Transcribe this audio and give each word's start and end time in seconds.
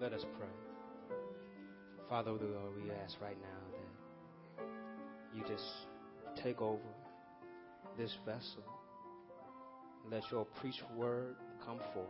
Let 0.00 0.12
us 0.12 0.24
pray. 0.38 1.16
Father, 2.08 2.30
Lord, 2.30 2.76
we 2.76 2.88
ask 3.02 3.20
right 3.20 3.36
now 3.42 3.58
that 3.72 5.36
you 5.36 5.42
just 5.42 5.64
take 6.40 6.60
over 6.60 6.78
this 7.98 8.16
vessel. 8.24 8.62
Let 10.08 10.22
your 10.30 10.44
preached 10.60 10.84
word 10.96 11.34
come 11.66 11.80
forth. 11.92 12.06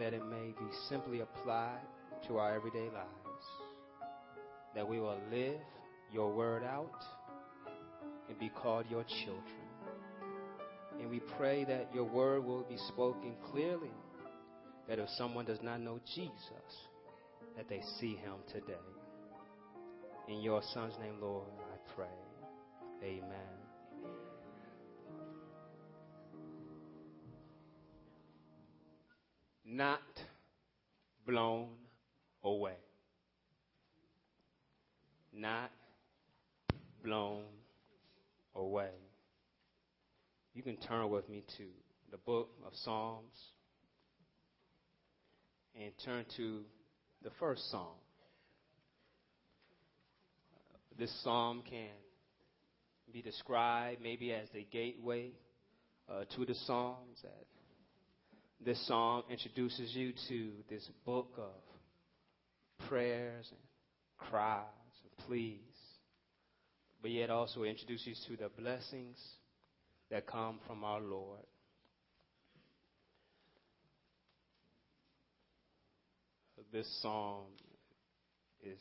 That 0.00 0.12
it 0.12 0.26
may 0.26 0.48
be 0.48 0.72
simply 0.88 1.20
applied 1.20 1.86
to 2.26 2.38
our 2.38 2.52
everyday 2.52 2.86
lives. 2.86 3.46
That 4.74 4.88
we 4.88 4.98
will 4.98 5.20
live 5.30 5.60
your 6.12 6.32
word 6.32 6.64
out 6.64 7.04
and 8.28 8.36
be 8.40 8.48
called 8.48 8.86
your 8.90 9.04
children. 9.04 9.44
And 11.00 11.08
we 11.08 11.20
pray 11.38 11.62
that 11.62 11.94
your 11.94 12.04
word 12.04 12.44
will 12.44 12.64
be 12.64 12.76
spoken 12.88 13.36
clearly. 13.52 13.92
That 14.88 14.98
if 14.98 15.08
someone 15.10 15.44
does 15.44 15.62
not 15.62 15.80
know 15.80 16.00
Jesus, 16.14 16.32
that 17.56 17.68
they 17.68 17.80
see 18.00 18.16
him 18.16 18.34
today. 18.52 18.74
In 20.28 20.40
your 20.40 20.62
son's 20.74 20.94
name, 20.98 21.14
Lord, 21.20 21.48
I 21.60 21.94
pray. 21.94 22.06
Amen. 23.02 23.62
Not 29.64 30.00
blown 31.26 31.68
away. 32.44 32.76
Not 35.32 35.70
blown 37.02 37.44
away. 38.54 38.90
You 40.54 40.62
can 40.62 40.76
turn 40.76 41.08
with 41.08 41.28
me 41.28 41.42
to 41.56 41.64
the 42.10 42.18
book 42.18 42.50
of 42.66 42.72
Psalms 42.74 43.32
and 45.84 45.92
turn 46.04 46.24
to 46.36 46.62
the 47.22 47.30
first 47.38 47.70
psalm. 47.70 47.96
This 50.98 51.12
psalm 51.22 51.62
can 51.68 51.88
be 53.12 53.22
described 53.22 54.00
maybe 54.02 54.32
as 54.32 54.48
the 54.52 54.66
gateway 54.70 55.32
uh, 56.10 56.24
to 56.36 56.44
the 56.44 56.54
psalms. 56.54 57.18
That 57.22 57.46
this 58.64 58.86
psalm 58.86 59.24
introduces 59.30 59.94
you 59.94 60.12
to 60.28 60.50
this 60.70 60.88
book 61.04 61.32
of 61.38 62.88
prayers 62.88 63.46
and 63.50 64.28
cries 64.28 64.64
and 65.02 65.26
pleas, 65.26 65.58
but 67.00 67.10
yet 67.10 67.30
also 67.30 67.64
introduces 67.64 68.06
you 68.28 68.36
to 68.36 68.42
the 68.42 68.48
blessings 68.60 69.18
that 70.10 70.26
come 70.26 70.58
from 70.66 70.84
our 70.84 71.00
Lord. 71.00 71.40
This 76.72 76.88
psalm 77.02 77.44
is 78.62 78.80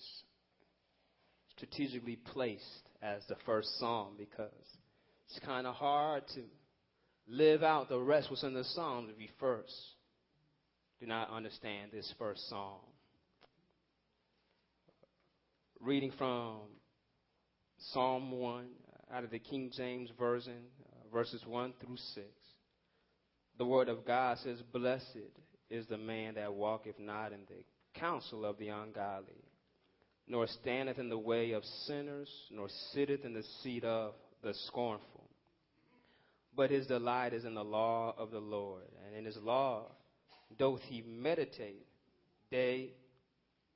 strategically 1.57 2.15
placed 2.15 2.89
as 3.01 3.21
the 3.27 3.35
first 3.45 3.67
psalm 3.79 4.13
because 4.17 4.49
it's 5.27 5.45
kind 5.45 5.67
of 5.67 5.75
hard 5.75 6.23
to 6.35 6.41
live 7.27 7.63
out 7.63 7.89
the 7.89 7.99
rest 7.99 8.29
what's 8.29 8.43
in 8.43 8.53
the 8.53 8.63
psalm 8.63 9.09
if 9.13 9.21
you 9.21 9.27
first 9.39 9.75
do 11.01 11.05
not 11.05 11.29
understand 11.31 11.91
this 11.91 12.13
first 12.17 12.47
psalm. 12.47 12.79
Reading 15.81 16.13
from 16.17 16.59
Psalm 17.91 18.31
1 18.31 18.67
out 19.11 19.23
of 19.23 19.31
the 19.31 19.39
King 19.39 19.71
James 19.75 20.09
Version, 20.17 20.59
uh, 20.85 21.13
verses 21.13 21.41
1 21.45 21.73
through 21.83 21.97
6. 21.97 22.25
The 23.57 23.65
Word 23.65 23.89
of 23.89 24.05
God 24.05 24.37
says, 24.43 24.61
Blessed 24.71 25.17
is 25.69 25.87
the 25.87 25.97
man 25.97 26.35
that 26.35 26.53
walketh 26.53 26.99
not 26.99 27.33
in 27.33 27.41
the 27.49 27.63
counsel 28.01 28.45
of 28.45 28.57
the 28.57 28.67
ungodly, 28.67 29.45
nor 30.27 30.47
standeth 30.47 30.97
in 30.97 31.07
the 31.07 31.17
way 31.17 31.51
of 31.51 31.63
sinners, 31.85 32.29
nor 32.51 32.67
sitteth 32.93 33.23
in 33.23 33.33
the 33.33 33.43
seat 33.61 33.85
of 33.85 34.13
the 34.43 34.53
scornful. 34.67 35.29
But 36.55 36.71
his 36.71 36.87
delight 36.87 37.33
is 37.33 37.45
in 37.45 37.53
the 37.53 37.63
law 37.63 38.13
of 38.17 38.31
the 38.31 38.39
Lord, 38.39 38.83
and 39.05 39.15
in 39.15 39.23
his 39.23 39.37
law 39.37 39.85
doth 40.57 40.81
he 40.81 41.03
meditate 41.07 41.85
day 42.49 42.89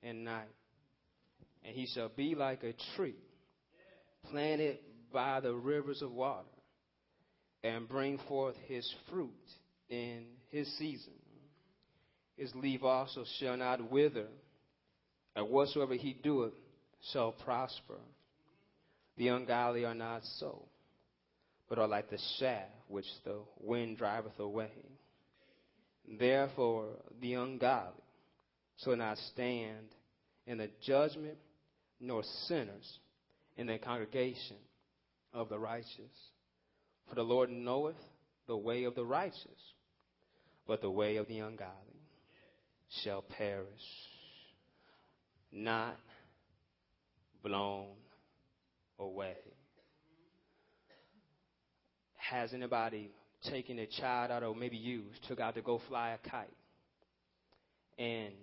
and 0.03 0.25
night. 0.25 0.49
And 1.63 1.73
he 1.73 1.87
shall 1.87 2.09
be 2.09 2.35
like 2.35 2.63
a 2.63 2.73
tree 2.95 3.15
planted 4.29 4.79
by 5.13 5.39
the 5.39 5.53
rivers 5.53 6.01
of 6.01 6.11
water, 6.11 6.47
and 7.63 7.87
bring 7.87 8.19
forth 8.27 8.55
his 8.67 8.91
fruit 9.09 9.31
in 9.89 10.25
his 10.49 10.67
season. 10.77 11.13
His 12.37 12.53
leaf 12.55 12.83
also 12.83 13.23
shall 13.39 13.55
not 13.55 13.91
wither, 13.91 14.27
and 15.35 15.49
whatsoever 15.49 15.93
he 15.93 16.13
doeth 16.13 16.53
shall 17.11 17.31
prosper. 17.31 17.99
The 19.17 19.29
ungodly 19.29 19.85
are 19.85 19.95
not 19.95 20.23
so, 20.39 20.63
but 21.69 21.79
are 21.79 21.87
like 21.87 22.09
the 22.09 22.19
chaff 22.39 22.67
which 22.89 23.05
the 23.23 23.39
wind 23.61 23.97
driveth 23.97 24.37
away. 24.39 24.71
Therefore, 26.19 26.89
the 27.21 27.35
ungodly 27.35 28.03
shall 28.83 28.97
not 28.97 29.17
stand 29.33 29.87
in 30.45 30.57
the 30.57 30.69
judgment, 30.81 31.37
nor 32.01 32.23
sinners 32.47 32.99
in 33.55 33.67
the 33.67 33.77
congregation 33.77 34.57
of 35.33 35.47
the 35.47 35.57
righteous. 35.57 36.11
For 37.07 37.15
the 37.15 37.23
Lord 37.23 37.49
knoweth 37.49 37.95
the 38.47 38.57
way 38.57 38.83
of 38.83 38.95
the 38.95 39.05
righteous, 39.05 39.73
but 40.67 40.81
the 40.81 40.91
way 40.91 41.15
of 41.15 41.27
the 41.27 41.39
ungodly 41.39 41.94
shall 43.03 43.21
perish. 43.21 43.67
Not 45.51 45.97
blown 47.43 47.87
away. 48.99 49.37
Has 52.15 52.53
anybody 52.53 53.11
taken 53.49 53.79
a 53.79 53.85
child 53.85 54.31
out, 54.31 54.43
or 54.43 54.55
maybe 54.55 54.77
you 54.77 55.03
took 55.27 55.39
out 55.39 55.55
to 55.55 55.61
go 55.61 55.79
fly 55.87 56.11
a 56.11 56.29
kite? 56.29 56.49
And 57.97 58.33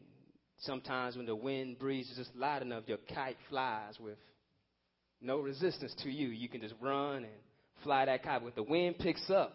sometimes 0.60 1.16
when 1.16 1.26
the 1.26 1.34
wind 1.34 1.78
breezes 1.78 2.16
just 2.16 2.34
light 2.36 2.62
enough, 2.62 2.84
your 2.86 2.98
kite 3.12 3.36
flies 3.50 3.98
with 4.00 4.18
no 5.20 5.40
resistance 5.40 5.94
to 6.02 6.10
you. 6.10 6.28
You 6.28 6.48
can 6.48 6.60
just 6.60 6.74
run 6.80 7.24
and 7.24 7.32
fly 7.82 8.04
that 8.04 8.22
kite. 8.22 8.42
But 8.42 8.54
the 8.54 8.62
wind 8.62 8.98
picks 8.98 9.28
up 9.30 9.54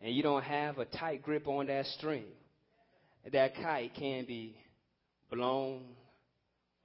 and 0.00 0.14
you 0.14 0.22
don't 0.22 0.42
have 0.42 0.78
a 0.78 0.84
tight 0.84 1.22
grip 1.22 1.48
on 1.48 1.66
that 1.66 1.86
string, 1.86 2.24
that 3.32 3.54
kite 3.56 3.92
can 3.94 4.24
be 4.24 4.56
blown 5.30 5.82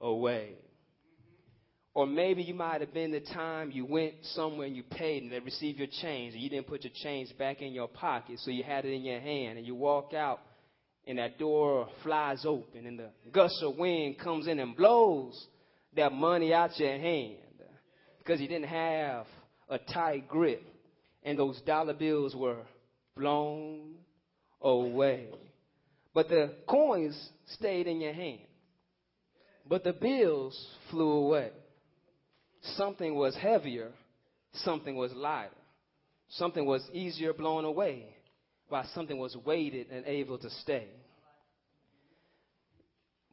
away. 0.00 0.54
Or 1.94 2.06
maybe 2.06 2.42
you 2.42 2.54
might 2.54 2.80
have 2.80 2.94
been 2.94 3.12
the 3.12 3.20
time 3.20 3.70
you 3.70 3.84
went 3.84 4.14
somewhere 4.22 4.66
and 4.66 4.74
you 4.74 4.82
paid 4.82 5.22
and 5.22 5.30
they 5.30 5.40
received 5.40 5.78
your 5.78 5.88
change 6.00 6.32
and 6.32 6.42
you 6.42 6.48
didn't 6.48 6.66
put 6.66 6.84
your 6.84 6.92
change 7.02 7.36
back 7.38 7.60
in 7.60 7.72
your 7.72 7.88
pocket, 7.88 8.38
so 8.38 8.50
you 8.50 8.62
had 8.62 8.84
it 8.84 8.94
in 8.94 9.02
your 9.02 9.20
hand 9.20 9.58
and 9.58 9.66
you 9.66 9.74
walk 9.74 10.14
out 10.14 10.40
and 11.06 11.18
that 11.18 11.38
door 11.38 11.88
flies 12.02 12.44
open 12.46 12.86
and 12.86 12.98
the 12.98 13.10
gust 13.30 13.62
of 13.62 13.76
wind 13.76 14.18
comes 14.18 14.46
in 14.46 14.58
and 14.58 14.74
blows 14.76 15.46
that 15.94 16.12
money 16.12 16.54
out 16.54 16.78
your 16.78 16.98
hand 16.98 17.36
because 18.18 18.40
you 18.40 18.48
didn't 18.48 18.68
have 18.68 19.26
a 19.68 19.78
tight 19.78 20.26
grip 20.28 20.62
and 21.24 21.38
those 21.38 21.60
dollar 21.62 21.92
bills 21.92 22.34
were 22.34 22.62
blown 23.16 23.94
away. 24.62 25.28
But 26.14 26.28
the 26.28 26.54
coins 26.68 27.18
stayed 27.54 27.86
in 27.86 28.00
your 28.00 28.12
hand. 28.12 28.40
But 29.66 29.84
the 29.84 29.92
bills 29.92 30.54
flew 30.90 31.10
away. 31.10 31.50
Something 32.76 33.14
was 33.14 33.34
heavier, 33.36 33.92
something 34.52 34.96
was 34.96 35.12
lighter. 35.12 35.50
Something 36.36 36.64
was 36.64 36.82
easier 36.94 37.34
blown 37.34 37.66
away, 37.66 38.06
while 38.68 38.88
something 38.94 39.18
was 39.18 39.36
weighted 39.44 39.90
and 39.90 40.06
able 40.06 40.38
to 40.38 40.48
stay. 40.48 40.88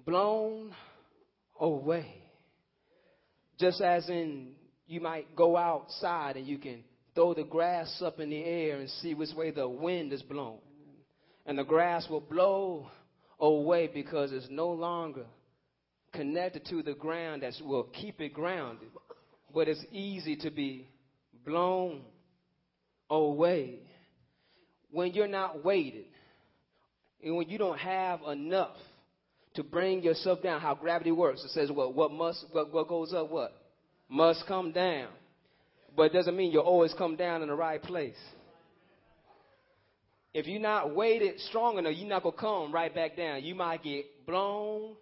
Blown 0.06 0.74
away. 1.60 2.14
Just 3.58 3.80
as 3.82 4.10
in 4.10 4.54
you 4.86 5.00
might 5.00 5.34
go 5.36 5.56
outside 5.56 6.36
and 6.36 6.46
you 6.46 6.58
can 6.58 6.84
throw 7.16 7.34
the 7.34 7.44
grass 7.44 8.02
up 8.02 8.20
in 8.20 8.30
the 8.30 8.44
air 8.44 8.80
and 8.80 8.90
see 8.90 9.14
which 9.14 9.34
way 9.34 9.52
the 9.52 9.68
wind 9.68 10.12
is 10.12 10.22
blowing. 10.22 10.60
And 11.50 11.57
the 11.57 11.63
grass 11.63 12.07
will 12.07 12.22
blow 12.22 12.92
away 13.40 13.90
because 13.92 14.31
it's 14.31 14.46
no 14.51 14.69
longer 14.69 15.25
connected 16.13 16.63
to 16.68 16.84
the 16.84 16.94
ground 16.94 17.42
that 17.42 17.54
will 17.66 17.86
keep 17.86 18.22
it 18.22 18.36
grounded. 18.36 18.90
But 19.51 19.68
it's 19.68 19.84
easy 19.92 20.36
to 20.36 20.51
be 20.51 20.88
blown 21.44 22.01
away 23.10 23.80
when 24.92 25.13
you're 25.13 25.28
not 25.28 25.66
weighted 25.66 26.06
and 27.24 27.36
when 27.36 27.50
you 27.50 27.57
don't 27.57 27.80
have 27.80 28.19
enough 28.31 28.78
to 29.56 29.63
bring 29.63 30.04
yourself 30.04 30.44
down. 30.44 30.62
How 30.62 30.75
gravity 30.75 31.12
works. 31.12 31.44
It 31.44 31.50
says 31.50 31.72
what 31.72 31.96
what 31.96 32.12
must 32.12 32.46
what, 32.51 32.72
what 32.72 32.88
goes 32.88 33.12
up 33.12 33.31
what 33.31 33.54
must 34.07 34.46
come 34.48 34.72
down. 34.72 35.07
But 35.98 36.04
it 36.04 36.13
doesn't 36.13 36.38
mean 36.38 36.51
you'll 36.51 36.62
always 36.62 36.94
come 36.96 37.16
down 37.16 37.42
in 37.42 37.48
the 37.48 37.56
right 37.56 37.81
place. 37.81 38.19
If 40.34 40.48
you're 40.48 40.62
not 40.62 40.96
weighted 40.96 41.40
strong 41.42 41.78
enough, 41.78 41.94
you're 41.96 42.10
not 42.10 42.24
going 42.24 42.36
to 42.36 42.42
come 42.42 42.72
right 42.72 42.94
back 42.94 43.18
down. 43.18 43.44
You 43.44 43.56
might 43.56 43.84
get 43.84 44.06
blown 44.28 44.96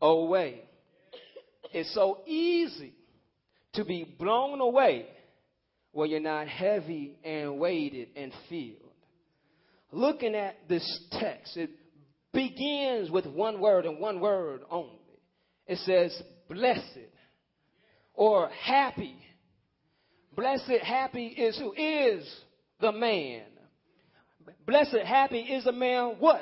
away. 0.00 0.62
It's 1.72 1.92
so 1.94 2.20
easy 2.26 2.92
to 3.74 3.84
be 3.84 4.04
blown 4.18 4.60
away 4.60 5.06
when 5.92 6.10
you're 6.10 6.20
not 6.20 6.48
heavy 6.48 7.18
and 7.24 7.58
weighted 7.58 8.08
and 8.16 8.32
filled. 8.48 8.92
Looking 9.92 10.34
at 10.34 10.56
this 10.68 11.00
text, 11.12 11.56
it 11.56 11.70
begins 12.32 13.10
with 13.10 13.26
one 13.26 13.60
word 13.60 13.86
and 13.86 13.98
one 13.98 14.20
word 14.20 14.62
only. 14.70 14.92
It 15.66 15.78
says, 15.78 16.20
blessed 16.48 16.98
or 18.14 18.48
happy. 18.48 19.16
Blessed, 20.34 20.82
happy 20.82 21.26
is 21.26 21.58
who? 21.58 21.72
Is 21.72 22.28
the 22.80 22.92
man. 22.92 23.42
Blessed, 24.66 24.98
happy 25.04 25.38
is 25.40 25.66
a 25.66 25.72
man. 25.72 26.16
What? 26.18 26.40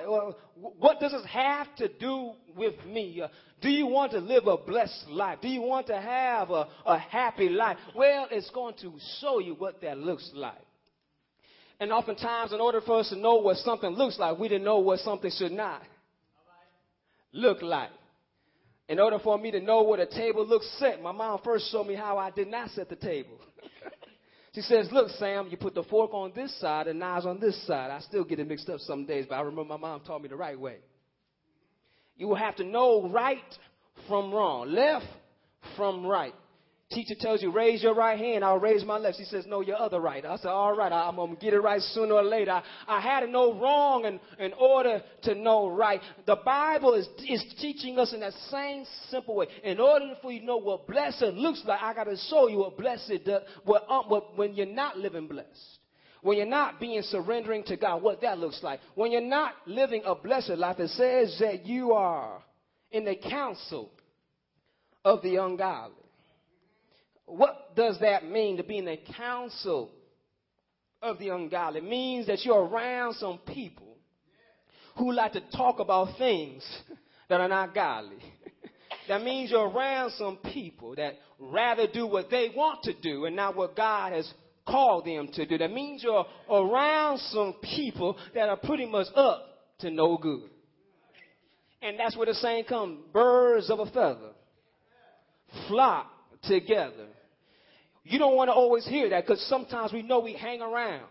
What 0.57 1.01
does 1.01 1.13
this 1.13 1.25
have 1.27 1.75
to 1.77 1.89
do 1.89 2.33
with 2.57 2.75
me? 2.87 3.23
Uh, 3.23 3.29
do 3.61 3.71
you 3.71 3.87
want 3.87 4.13
to 4.13 4.19
live 4.19 4.47
a 4.47 4.57
blessed 4.57 5.09
life? 5.09 5.39
Do 5.41 5.49
you 5.49 5.63
want 5.63 5.87
to 5.89 6.01
have 6.01 6.51
a, 6.51 6.69
a 6.87 6.99
happy 6.99 7.49
life? 7.49 7.77
Well, 7.95 8.29
it's 8.31 8.51
going 8.51 8.75
to 8.83 8.93
show 9.21 9.39
you 9.39 9.55
what 9.55 9.81
that 9.83 9.99
looks 9.99 10.31
like. 10.35 10.55
And 11.81 11.93
oftentimes, 11.93 12.53
in 12.53 12.61
order 12.61 12.81
for 12.81 13.01
us 13.01 13.09
to 13.09 13.17
know 13.17 13.37
what 13.37 13.57
something 13.59 13.91
looks 13.91 14.19
like, 14.19 14.39
we 14.39 14.49
didn't 14.49 14.65
know 14.65 14.79
what 14.79 15.01
something 15.01 15.31
should 15.37 15.53
not 15.53 15.83
look 17.33 17.63
like. 17.63 17.91
In 18.89 19.01
order 19.01 19.19
for 19.19 19.39
me 19.39 19.51
to 19.51 19.61
know 19.61 19.83
what 19.83 19.99
a 19.99 20.07
table 20.07 20.47
looks 20.47 20.71
set, 20.79 21.03
my 21.03 21.13
mom 21.13 21.41
first 21.43 21.71
showed 21.73 21.87
me 21.87 21.95
how 21.95 22.19
I 22.19 22.31
did 22.31 22.49
not 22.49 22.71
set 22.71 22.89
the 22.89 22.97
table. 22.97 23.39
she 24.55 24.61
says, 24.61 24.89
Look, 24.93 25.11
Sam, 25.19 25.49
you 25.51 25.57
put 25.57 25.75
the 25.75 25.83
fork 25.83 26.15
on 26.15 26.33
this 26.35 26.59
side 26.61 26.87
and 26.87 27.01
knives 27.01 27.27
on 27.27 27.41
this 27.41 27.67
side. 27.67 27.91
I 27.91 28.01
still 28.01 28.25
get 28.25 28.39
it 28.39 28.47
mixed 28.47 28.69
up 28.69 28.79
some 28.81 29.05
days, 29.05 29.27
but 29.29 29.35
I 29.35 29.41
remember 29.41 29.65
my 29.65 29.77
mom 29.77 30.01
taught 30.01 30.23
me 30.23 30.29
the 30.29 30.37
right 30.37 30.59
way. 30.59 30.77
You 32.17 32.29
will 32.29 32.37
have 32.37 32.55
to 32.57 32.65
know 32.65 33.09
right 33.09 33.43
from 34.07 34.33
wrong, 34.33 34.71
left 34.71 35.07
from 35.77 36.07
right. 36.07 36.35
Teacher 36.95 37.17
tells 37.19 37.43
you, 37.43 37.51
raise 37.51 37.83
your 37.83 37.95
right 37.95 38.17
hand, 38.17 38.45
I'll 38.45 38.61
raise 38.61 38.85
my 38.85 38.99
left. 38.99 39.19
She 39.19 39.25
says, 39.25 39.47
no, 39.49 39.63
your 39.63 39.77
other 39.77 39.99
right. 39.99 40.25
I 40.25 40.37
said, 40.37 40.49
all 40.49 40.77
right, 40.77 40.93
I'm 40.93 41.17
going 41.17 41.35
to 41.35 41.41
get 41.41 41.53
it 41.53 41.59
right 41.59 41.81
sooner 41.81 42.15
or 42.15 42.23
later. 42.23 42.53
I, 42.53 42.63
I 42.87 43.01
had 43.01 43.21
to 43.21 43.27
know 43.27 43.59
wrong 43.59 44.05
in, 44.05 44.21
in 44.39 44.53
order 44.53 45.03
to 45.25 45.35
know 45.35 45.69
right. 45.69 46.01
The 46.25 46.37
Bible 46.37 46.95
is, 46.95 47.09
is 47.29 47.45
teaching 47.61 47.99
us 47.99 48.15
in 48.15 48.21
that 48.21 48.33
same 48.49 48.85
simple 49.11 49.35
way. 49.35 49.47
In 49.65 49.81
order 49.81 50.15
for 50.23 50.31
you 50.31 50.41
to 50.41 50.47
know 50.47 50.59
what 50.59 50.87
blessed 50.87 51.35
looks 51.35 51.63
like, 51.67 51.81
I 51.83 51.95
got 51.95 52.05
to 52.05 52.17
show 52.31 52.47
you 52.49 52.59
what 52.59 52.79
blessed 52.79 53.25
does, 53.25 53.43
what, 53.65 53.85
um, 53.91 54.05
what, 54.07 54.39
when 54.39 54.55
you're 54.55 54.67
not 54.67 54.97
living 54.97 55.27
blessed. 55.27 55.49
When 56.23 56.37
you're 56.37 56.47
not 56.47 56.79
being 56.79 57.03
surrendering 57.03 57.65
to 57.65 57.77
God, 57.77 58.03
what 58.03 58.21
that 58.21 58.39
looks 58.39 58.63
like. 58.63 58.79
When 58.95 59.11
you're 59.11 59.21
not 59.21 59.55
living 59.67 60.03
a 60.07 60.15
blessed 60.15 60.51
life, 60.51 60.79
it 60.79 60.91
says 60.91 61.37
that 61.41 61.67
you 61.67 61.93
are 61.93 62.41
in 62.93 63.05
the 63.05 63.17
counsel 63.17 63.91
of 65.05 65.23
the 65.23 65.37
ungodly. 65.37 66.04
What 67.27 67.75
does 67.75 67.99
that 68.01 68.29
mean 68.29 68.59
to 68.59 68.63
be 68.63 68.79
in 68.79 68.85
the 68.85 68.99
counsel 69.17 69.91
of 71.03 71.19
the 71.19 71.31
ungodly? 71.31 71.81
It 71.81 71.85
means 71.85 72.27
that 72.27 72.45
you're 72.45 72.65
around 72.65 73.15
some 73.15 73.39
people 73.47 73.97
who 74.97 75.13
like 75.13 75.33
to 75.33 75.41
talk 75.57 75.81
about 75.81 76.19
things 76.19 76.65
that 77.29 77.41
are 77.41 77.49
not 77.49 77.75
godly. 77.75 78.19
that 79.09 79.23
means 79.23 79.51
you're 79.51 79.69
around 79.69 80.13
some 80.13 80.39
people 80.39 80.95
that 80.97 81.15
rather 81.39 81.87
do 81.93 82.07
what 82.07 82.31
they 82.31 82.51
want 82.55 82.83
to 82.85 82.93
do 82.95 83.25
and 83.25 83.35
not 83.35 83.57
what 83.57 83.77
God 83.77 84.13
has 84.13 84.31
called 84.67 85.07
them 85.07 85.29
to 85.35 85.47
do. 85.47 85.59
That 85.59 85.73
means 85.73 86.03
you're 86.03 86.27
around 86.51 87.19
some 87.19 87.55
people 87.63 88.17
that 88.35 88.49
are 88.49 88.57
pretty 88.57 88.87
much 88.87 89.07
up 89.15 89.47
to 89.81 89.91
no 89.91 90.17
good. 90.17 90.51
And 91.83 91.99
that's 91.99 92.17
where 92.17 92.27
the 92.27 92.35
saying 92.35 92.65
comes 92.65 92.99
birds 93.13 93.69
of 93.69 93.79
a 93.79 93.87
feather 93.87 94.33
flock 95.69 96.11
together. 96.43 97.09
You 98.05 98.19
don't 98.19 98.37
want 98.37 98.49
to 98.49 98.53
always 98.53 98.87
hear 98.87 99.09
that 99.11 99.27
because 99.27 99.45
sometimes 99.49 99.93
we 99.93 100.03
know 100.03 100.21
we 100.21 100.35
hang 100.35 100.61
around 100.61 101.05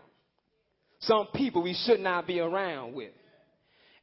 some 1.06 1.28
people 1.34 1.62
we 1.62 1.76
should 1.86 2.00
not 2.00 2.26
be 2.26 2.40
around 2.40 2.94
with. 2.94 3.12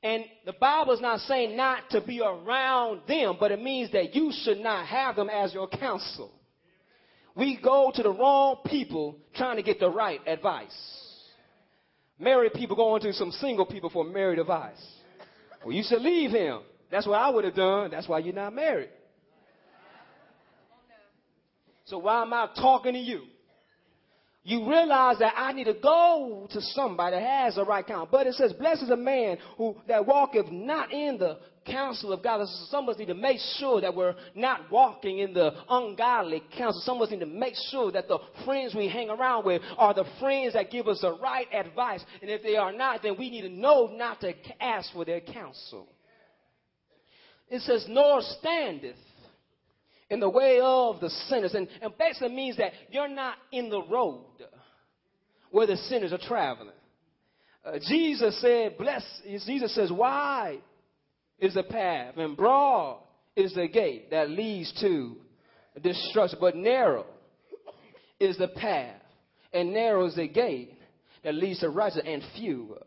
And 0.03 0.23
the 0.45 0.53
Bible 0.53 0.93
is 0.93 1.01
not 1.01 1.19
saying 1.21 1.55
not 1.55 1.89
to 1.91 2.01
be 2.01 2.21
around 2.21 3.01
them, 3.07 3.37
but 3.39 3.51
it 3.51 3.61
means 3.61 3.91
that 3.91 4.15
you 4.15 4.31
should 4.43 4.59
not 4.59 4.87
have 4.87 5.15
them 5.15 5.29
as 5.29 5.53
your 5.53 5.67
counsel. 5.67 6.31
We 7.35 7.59
go 7.61 7.91
to 7.93 8.03
the 8.03 8.11
wrong 8.11 8.57
people 8.65 9.17
trying 9.35 9.57
to 9.57 9.63
get 9.63 9.79
the 9.79 9.89
right 9.89 10.19
advice. 10.25 10.75
Married 12.19 12.53
people 12.53 12.75
going 12.75 13.01
to 13.01 13.13
some 13.13 13.31
single 13.31 13.65
people 13.65 13.89
for 13.89 14.03
married 14.03 14.39
advice. 14.39 14.81
Well, 15.63 15.73
you 15.73 15.83
should 15.87 16.01
leave 16.01 16.31
him. 16.31 16.61
That's 16.89 17.07
what 17.07 17.19
I 17.19 17.29
would 17.29 17.45
have 17.45 17.55
done. 17.55 17.91
That's 17.91 18.07
why 18.07 18.19
you're 18.19 18.33
not 18.33 18.53
married. 18.53 18.89
So 21.91 21.97
why 21.97 22.21
am 22.21 22.33
I 22.33 22.47
talking 22.55 22.93
to 22.93 22.99
you? 22.99 23.23
You 24.43 24.67
realize 24.67 25.19
that 25.19 25.33
I 25.35 25.51
need 25.51 25.65
to 25.65 25.73
go 25.73 26.47
to 26.49 26.61
somebody 26.61 27.17
that 27.17 27.21
has 27.21 27.55
the 27.55 27.65
right 27.65 27.85
counsel. 27.85 28.07
But 28.09 28.27
it 28.27 28.35
says, 28.35 28.53
blessed 28.53 28.83
is 28.83 28.89
a 28.91 28.95
man 28.95 29.37
who 29.57 29.75
that 29.89 30.07
walketh 30.07 30.49
not 30.49 30.93
in 30.93 31.17
the 31.17 31.37
counsel 31.65 32.13
of 32.13 32.23
God. 32.23 32.47
So 32.47 32.65
Some 32.69 32.85
of 32.85 32.93
us 32.93 32.97
need 32.97 33.09
to 33.09 33.13
make 33.13 33.39
sure 33.57 33.81
that 33.81 33.93
we're 33.93 34.15
not 34.35 34.71
walking 34.71 35.19
in 35.19 35.33
the 35.33 35.51
ungodly 35.69 36.41
counsel. 36.57 36.81
Some 36.85 36.95
of 36.95 37.03
us 37.03 37.11
need 37.11 37.19
to 37.19 37.25
make 37.25 37.55
sure 37.69 37.91
that 37.91 38.07
the 38.07 38.19
friends 38.45 38.73
we 38.73 38.87
hang 38.87 39.09
around 39.09 39.45
with 39.45 39.61
are 39.77 39.93
the 39.93 40.05
friends 40.21 40.53
that 40.53 40.71
give 40.71 40.87
us 40.87 41.01
the 41.01 41.19
right 41.19 41.47
advice. 41.53 42.03
And 42.21 42.31
if 42.31 42.41
they 42.41 42.55
are 42.55 42.71
not, 42.71 43.03
then 43.03 43.17
we 43.19 43.29
need 43.29 43.41
to 43.41 43.49
know 43.49 43.91
not 43.93 44.21
to 44.21 44.33
ask 44.63 44.93
for 44.93 45.03
their 45.03 45.19
counsel. 45.19 45.89
It 47.49 47.59
says, 47.63 47.85
nor 47.89 48.21
standeth 48.21 48.95
in 50.11 50.19
the 50.19 50.29
way 50.29 50.59
of 50.61 50.99
the 50.99 51.09
sinners. 51.09 51.55
And, 51.55 51.67
and 51.81 51.97
basically 51.97 52.35
means 52.35 52.57
that 52.57 52.73
you're 52.91 53.07
not 53.07 53.35
in 53.51 53.69
the 53.69 53.81
road 53.81 54.25
where 55.49 55.65
the 55.65 55.77
sinners 55.77 56.13
are 56.13 56.19
traveling. 56.19 56.75
Uh, 57.65 57.79
Jesus 57.87 58.39
said, 58.41 58.77
bless, 58.77 59.03
Jesus 59.45 59.73
says, 59.73 59.91
wide 59.91 60.61
is 61.39 61.53
the 61.53 61.63
path 61.63 62.15
and 62.17 62.35
broad 62.37 62.99
is 63.35 63.55
the 63.55 63.67
gate 63.67 64.11
that 64.11 64.29
leads 64.29 64.71
to 64.81 65.15
destruction, 65.81 66.37
but 66.39 66.55
narrow 66.55 67.05
is 68.19 68.37
the 68.37 68.49
path 68.49 69.01
and 69.53 69.73
narrow 69.73 70.05
is 70.05 70.15
the 70.15 70.27
gate 70.27 70.73
that 71.23 71.35
leads 71.35 71.59
to 71.59 71.69
righteousness 71.69 72.05
and 72.07 72.23
few 72.35 72.77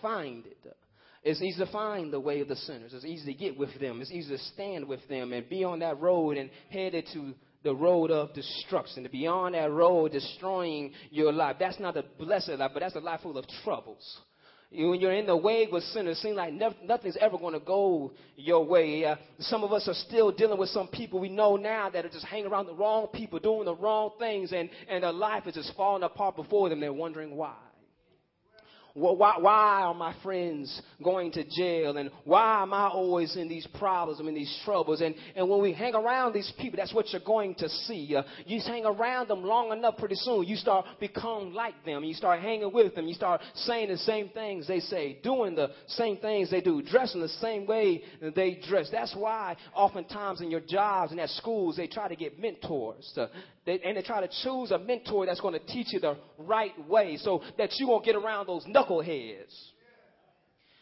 find 0.00 0.46
it. 0.46 0.76
It's 1.22 1.40
easy 1.40 1.64
to 1.64 1.70
find 1.70 2.12
the 2.12 2.18
way 2.18 2.40
of 2.40 2.48
the 2.48 2.56
sinners. 2.56 2.92
It's 2.94 3.04
easy 3.04 3.32
to 3.32 3.38
get 3.38 3.56
with 3.56 3.78
them. 3.80 4.00
It's 4.00 4.10
easy 4.10 4.36
to 4.36 4.42
stand 4.54 4.88
with 4.88 5.06
them 5.08 5.32
and 5.32 5.48
be 5.48 5.62
on 5.62 5.78
that 5.78 6.00
road 6.00 6.36
and 6.36 6.50
headed 6.70 7.06
to 7.12 7.34
the 7.62 7.74
road 7.74 8.10
of 8.10 8.34
destruction. 8.34 9.04
To 9.04 9.08
be 9.08 9.28
on 9.28 9.52
that 9.52 9.70
road 9.70 10.12
destroying 10.12 10.92
your 11.10 11.32
life. 11.32 11.56
That's 11.60 11.78
not 11.78 11.96
a 11.96 12.04
blessed 12.18 12.58
life, 12.58 12.72
but 12.74 12.80
that's 12.80 12.96
a 12.96 13.00
life 13.00 13.20
full 13.20 13.38
of 13.38 13.44
troubles. 13.62 14.18
When 14.74 15.00
you're 15.00 15.12
in 15.12 15.26
the 15.26 15.36
way 15.36 15.68
with 15.70 15.84
sinners, 15.84 16.16
it 16.16 16.22
seems 16.22 16.36
like 16.36 16.54
nothing's 16.54 17.18
ever 17.20 17.36
going 17.36 17.52
to 17.52 17.60
go 17.60 18.12
your 18.36 18.64
way. 18.64 19.04
Uh, 19.04 19.16
some 19.38 19.64
of 19.64 19.72
us 19.72 19.86
are 19.86 19.94
still 19.94 20.32
dealing 20.32 20.58
with 20.58 20.70
some 20.70 20.88
people 20.88 21.20
we 21.20 21.28
know 21.28 21.56
now 21.56 21.90
that 21.90 22.06
are 22.06 22.08
just 22.08 22.24
hanging 22.24 22.46
around 22.46 22.66
the 22.66 22.74
wrong 22.74 23.08
people, 23.08 23.38
doing 23.38 23.66
the 23.66 23.76
wrong 23.76 24.12
things, 24.18 24.50
and, 24.50 24.70
and 24.88 25.04
their 25.04 25.12
life 25.12 25.46
is 25.46 25.54
just 25.54 25.74
falling 25.76 26.02
apart 26.02 26.36
before 26.36 26.70
them. 26.70 26.80
They're 26.80 26.92
wondering 26.92 27.36
why. 27.36 27.54
Why, 28.94 29.34
why 29.38 29.82
are 29.82 29.94
my 29.94 30.14
friends 30.22 30.82
going 31.02 31.32
to 31.32 31.44
jail? 31.44 31.96
And 31.96 32.10
why 32.24 32.62
am 32.62 32.74
I 32.74 32.88
always 32.88 33.36
in 33.36 33.48
these 33.48 33.66
problems? 33.78 34.20
I'm 34.20 34.28
in 34.28 34.34
these 34.34 34.60
troubles. 34.64 35.00
And, 35.00 35.14
and 35.34 35.48
when 35.48 35.62
we 35.62 35.72
hang 35.72 35.94
around 35.94 36.34
these 36.34 36.52
people, 36.58 36.76
that's 36.76 36.92
what 36.92 37.10
you're 37.10 37.22
going 37.24 37.54
to 37.56 37.68
see. 37.68 38.14
Uh, 38.14 38.22
you 38.44 38.60
hang 38.60 38.84
around 38.84 39.28
them 39.28 39.44
long 39.44 39.72
enough, 39.72 39.96
pretty 39.96 40.16
soon, 40.16 40.46
you 40.46 40.56
start 40.56 40.84
become 41.00 41.54
like 41.54 41.84
them. 41.84 42.04
You 42.04 42.14
start 42.14 42.40
hanging 42.40 42.72
with 42.72 42.94
them. 42.94 43.08
You 43.08 43.14
start 43.14 43.40
saying 43.54 43.88
the 43.88 43.96
same 43.98 44.28
things 44.28 44.68
they 44.68 44.80
say, 44.80 45.18
doing 45.22 45.54
the 45.54 45.70
same 45.86 46.18
things 46.18 46.50
they 46.50 46.60
do, 46.60 46.82
dressing 46.82 47.20
the 47.20 47.28
same 47.28 47.66
way 47.66 48.02
they 48.34 48.60
dress. 48.68 48.88
That's 48.92 49.14
why 49.16 49.56
oftentimes 49.74 50.40
in 50.40 50.50
your 50.50 50.60
jobs 50.60 51.12
and 51.12 51.20
at 51.20 51.30
schools, 51.30 51.76
they 51.76 51.86
try 51.86 52.08
to 52.08 52.16
get 52.16 52.38
mentors. 52.38 53.10
To, 53.14 53.30
they, 53.64 53.80
and 53.80 53.96
they 53.96 54.02
try 54.02 54.20
to 54.20 54.28
choose 54.42 54.72
a 54.72 54.78
mentor 54.78 55.24
that's 55.24 55.40
going 55.40 55.54
to 55.54 55.64
teach 55.66 55.92
you 55.92 56.00
the 56.00 56.16
right 56.38 56.72
way 56.88 57.16
so 57.16 57.42
that 57.58 57.70
you 57.78 57.86
won't 57.86 58.04
get 58.04 58.16
around 58.16 58.46
those 58.46 58.64
knuckleheads. 58.88 59.54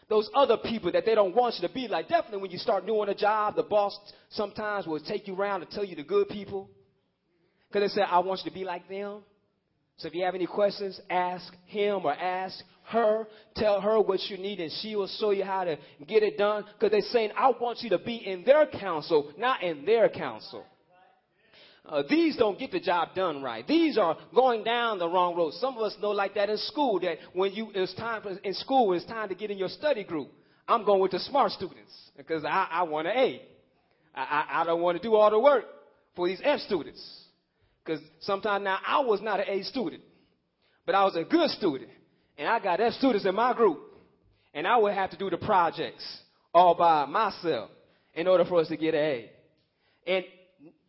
Those 0.09 0.29
other 0.35 0.57
people 0.57 0.91
that 0.93 1.07
they 1.07 1.15
don't 1.15 1.37
want 1.37 1.55
you 1.61 1.69
to 1.69 1.73
be 1.73 1.87
like. 1.87 2.09
Definitely 2.09 2.43
when 2.43 2.51
you 2.51 2.59
start 2.59 2.85
doing 2.85 3.09
a 3.09 3.15
job, 3.15 3.55
the 3.55 3.63
boss 3.63 3.97
sometimes 4.31 4.87
will 4.87 4.99
take 4.99 5.29
you 5.29 5.37
around 5.37 5.63
and 5.63 5.71
tell 5.71 5.85
you 5.85 5.95
the 5.95 6.03
good 6.03 6.29
people. 6.29 6.69
Because 7.69 7.95
they 7.95 8.01
say, 8.01 8.03
I 8.03 8.19
want 8.19 8.41
you 8.45 8.51
to 8.51 8.55
be 8.55 8.65
like 8.65 8.89
them. 8.89 9.21
So 9.99 10.09
if 10.09 10.15
you 10.15 10.25
have 10.25 10.35
any 10.35 10.47
questions, 10.47 11.01
ask 11.09 11.53
him 11.67 12.01
or 12.05 12.13
ask 12.13 12.59
her. 12.89 13.29
Tell 13.55 13.81
her 13.81 14.01
what 14.01 14.21
you 14.29 14.37
need 14.37 14.59
and 14.59 14.73
she 14.81 14.97
will 14.97 15.07
show 15.21 15.31
you 15.31 15.45
how 15.45 15.63
to 15.63 15.79
get 16.09 16.25
it 16.25 16.37
done. 16.37 16.65
Because 16.73 16.91
they're 16.91 17.13
saying, 17.13 17.31
I 17.37 17.53
want 17.61 17.83
you 17.83 17.91
to 17.91 17.99
be 17.99 18.17
in 18.17 18.43
their 18.45 18.67
counsel, 18.67 19.33
not 19.39 19.63
in 19.63 19.85
their 19.85 20.09
counsel. 20.09 20.65
Uh, 21.87 22.03
these 22.09 22.37
don't 22.37 22.59
get 22.59 22.71
the 22.71 22.81
job 22.81 23.15
done 23.15 23.43
right. 23.43 23.67
These 23.67 23.99
are 23.99 24.17
going 24.35 24.65
down 24.65 24.99
the 24.99 25.09
wrong 25.09 25.35
road. 25.35 25.53
Some 25.55 25.77
of 25.77 25.83
us 25.83 25.97
know 26.01 26.11
like 26.11 26.35
that 26.35 26.51
in 26.51 26.59
school 26.59 27.01
that 27.01 27.19
when 27.33 27.53
you 27.53 27.71
it's 27.75 27.95
time 27.95 28.23
for, 28.23 28.31
in 28.31 28.55
school 28.55 28.93
it's 28.93 29.05
time 29.07 29.29
to 29.29 29.35
get 29.35 29.51
in 29.51 29.59
your 29.59 29.69
study 29.69 30.05
group. 30.05 30.29
I'm 30.69 30.85
going 30.85 31.01
with 31.01 31.11
the 31.11 31.19
smart 31.19 31.53
students 31.53 31.93
because 32.17 32.45
I, 32.45 32.69
I 32.71 32.83
want 32.85 33.09
an 33.09 33.17
A. 33.17 33.43
I, 34.15 34.21
I, 34.21 34.61
I 34.61 34.65
don't 34.65 34.81
want 34.81 34.99
to 34.99 35.03
do 35.03 35.15
all 35.15 35.31
the 35.31 35.41
work 35.41 35.65
for 36.15 36.29
these 36.29 36.41
F 36.45 36.61
students 36.61 37.01
because 37.85 38.01
sometimes 38.21 38.63
now 38.63 38.79
I 38.87 39.01
was 39.01 39.21
not 39.21 39.41
an 39.41 39.47
A 39.49 39.63
student, 39.65 40.03
but 40.87 40.95
I 40.95 41.05
was 41.05 41.17
a 41.17 41.25
good 41.25 41.51
student, 41.51 41.91
and 42.39 42.47
I 42.47 42.61
got 42.61 42.81
F 42.81 42.93
students 42.95 43.27
in 43.27 43.35
my 43.35 43.53
group, 43.55 43.81
and 44.55 44.67
I 44.67 44.77
would 44.77 44.95
have 44.95 45.11
to 45.11 45.17
do 45.17 45.31
the 45.31 45.39
projects 45.39 46.05
all 46.53 46.75
by 46.75 47.07
myself 47.07 47.71
in 48.15 48.27
order 48.27 48.45
for 48.45 48.61
us 48.61 48.69
to 48.69 48.77
get 48.77 48.95
an 48.95 49.01
A. 49.01 49.31
And 50.07 50.25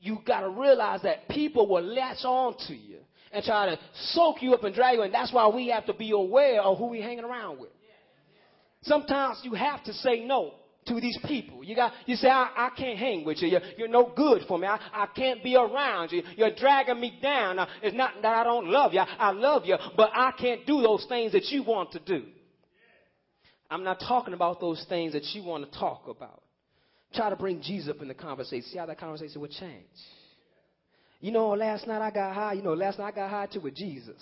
you 0.02 0.18
got 0.26 0.42
to 0.42 0.50
realize 0.50 1.02
that 1.04 1.30
people 1.30 1.68
will 1.68 1.84
latch 1.84 2.26
on 2.26 2.56
to 2.68 2.74
you 2.74 2.98
and 3.32 3.44
try 3.46 3.68
to 3.68 3.80
soak 4.14 4.42
you 4.42 4.54
up 4.54 4.64
and 4.64 4.76
drag 4.76 4.96
you, 4.98 5.04
and 5.04 5.14
that's 5.14 5.32
why 5.32 5.48
we 5.48 5.70
have 5.70 5.86
to 5.86 5.94
be 5.94 6.12
aware 6.12 6.62
of 6.62 6.78
who 6.78 6.88
we're 6.88 7.04
hanging 7.04 7.24
around 7.24 7.60
with. 7.60 7.70
Sometimes 8.84 9.40
you 9.44 9.54
have 9.54 9.84
to 9.84 9.94
say 9.94 10.26
no 10.26 10.56
to 10.88 11.00
these 11.00 11.18
people. 11.28 11.64
You 11.64 11.76
got, 11.76 11.94
you 12.08 12.16
say, 12.16 12.28
I, 12.30 12.50
I 12.56 12.70
can't 12.76 12.98
hang 12.98 13.24
with 13.24 13.42
you. 13.42 13.50
You're, 13.50 13.62
you're 13.78 13.88
no 13.88 14.12
good 14.16 14.42
for 14.48 14.58
me. 14.58 14.68
I, 14.68 14.80
I 14.92 15.08
can't 15.16 15.44
be 15.44 15.56
around 15.56 16.12
you. 16.12 16.24
You're 16.36 16.56
dragging 16.56 17.00
me 17.00 17.20
down. 17.22 17.58
Now, 17.58 17.68
it's 17.84 17.96
not 17.96 18.14
that 18.24 18.36
I 18.38 18.44
don't 18.44 18.68
love 18.68 18.94
you. 18.94 19.02
I 19.02 19.32
love 19.32 19.66
you, 19.66 19.76
but 19.96 20.10
I 20.14 20.32
can't 20.32 20.66
do 20.66 20.82
those 20.82 21.06
things 21.08 21.34
that 21.34 21.46
you 21.52 21.64
want 21.64 21.92
to 21.92 22.00
do. 22.00 22.26
I'm 23.70 23.84
not 23.84 24.00
talking 24.00 24.34
about 24.34 24.60
those 24.60 24.84
things 24.90 25.14
that 25.14 25.24
you 25.34 25.44
want 25.44 25.72
to 25.72 25.80
talk 25.80 26.08
about. 26.08 26.42
Try 27.14 27.30
to 27.30 27.36
bring 27.36 27.62
Jesus 27.62 27.90
up 27.90 28.02
in 28.02 28.08
the 28.08 28.14
conversation. 28.14 28.70
See 28.72 28.78
how 28.78 28.86
that 28.86 29.00
conversation 29.00 29.42
would 29.42 29.52
change. 29.52 29.86
You 31.20 31.32
know, 31.32 31.50
last 31.50 31.86
night 31.88 32.02
I 32.02 32.10
got 32.10 32.34
high. 32.34 32.54
You 32.54 32.62
know, 32.62 32.74
last 32.74 33.00
night 33.00 33.08
I 33.08 33.12
got 33.12 33.30
high 33.30 33.46
too 33.48 33.60
with 33.60 33.76
Jesus. 33.76 34.22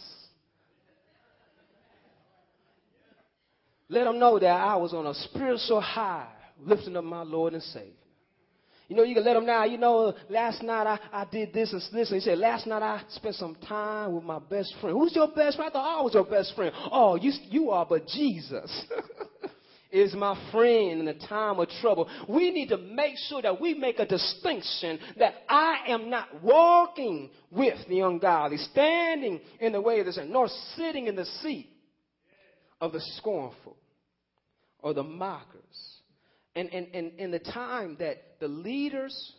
Let 3.87 4.03
them 4.03 4.19
know 4.19 4.37
that 4.37 4.45
I 4.45 4.75
was 4.75 4.93
on 4.93 5.07
a 5.07 5.13
spiritual 5.13 5.81
high, 5.81 6.27
lifting 6.59 6.95
up 6.95 7.03
my 7.03 7.23
Lord 7.23 7.53
and 7.53 7.63
Savior. 7.63 7.93
You 8.87 8.95
know, 8.95 9.03
you 9.03 9.13
can 9.13 9.23
let 9.23 9.35
them 9.35 9.45
know, 9.45 9.63
you 9.65 9.77
know, 9.77 10.15
last 10.29 10.63
night 10.63 10.87
I, 10.87 10.99
I 11.13 11.25
did 11.25 11.53
this 11.53 11.71
and 11.73 11.81
this. 11.93 12.09
And 12.09 12.19
he 12.19 12.25
said, 12.25 12.39
last 12.39 12.65
night 12.65 12.81
I 12.81 13.03
spent 13.09 13.35
some 13.35 13.55
time 13.67 14.13
with 14.13 14.23
my 14.23 14.39
best 14.39 14.73
friend. 14.81 14.97
Who's 14.97 15.15
your 15.15 15.27
best 15.27 15.57
friend? 15.57 15.69
I 15.69 15.73
thought 15.73 15.99
I 15.99 16.01
was 16.01 16.15
your 16.15 16.25
best 16.25 16.55
friend. 16.55 16.73
Oh, 16.91 17.15
you, 17.15 17.31
you 17.49 17.69
are, 17.69 17.85
but 17.85 18.07
Jesus. 18.07 18.85
is 19.91 20.13
my 20.13 20.37
friend 20.51 21.01
in 21.01 21.07
a 21.07 21.27
time 21.27 21.59
of 21.59 21.69
trouble. 21.81 22.09
We 22.27 22.51
need 22.51 22.69
to 22.69 22.77
make 22.77 23.15
sure 23.27 23.41
that 23.41 23.59
we 23.59 23.73
make 23.73 23.99
a 23.99 24.05
distinction 24.05 24.99
that 25.17 25.33
I 25.47 25.85
am 25.87 26.09
not 26.09 26.43
walking 26.43 27.31
with 27.51 27.77
the 27.87 28.01
ungodly, 28.01 28.57
standing 28.57 29.41
in 29.59 29.71
the 29.71 29.81
way 29.81 29.99
of 29.99 30.05
the 30.05 30.13
sin, 30.13 30.31
nor 30.31 30.47
sitting 30.75 31.07
in 31.07 31.15
the 31.15 31.25
seat 31.25 31.69
of 32.79 32.93
the 32.93 33.01
scornful 33.17 33.77
or 34.81 34.93
the 34.93 35.03
mockers. 35.03 35.59
And, 36.55 36.69
and, 36.73 36.87
and 36.93 37.19
in 37.19 37.31
the 37.31 37.39
time 37.39 37.97
that 37.99 38.39
the 38.39 38.47
leaders, 38.47 39.33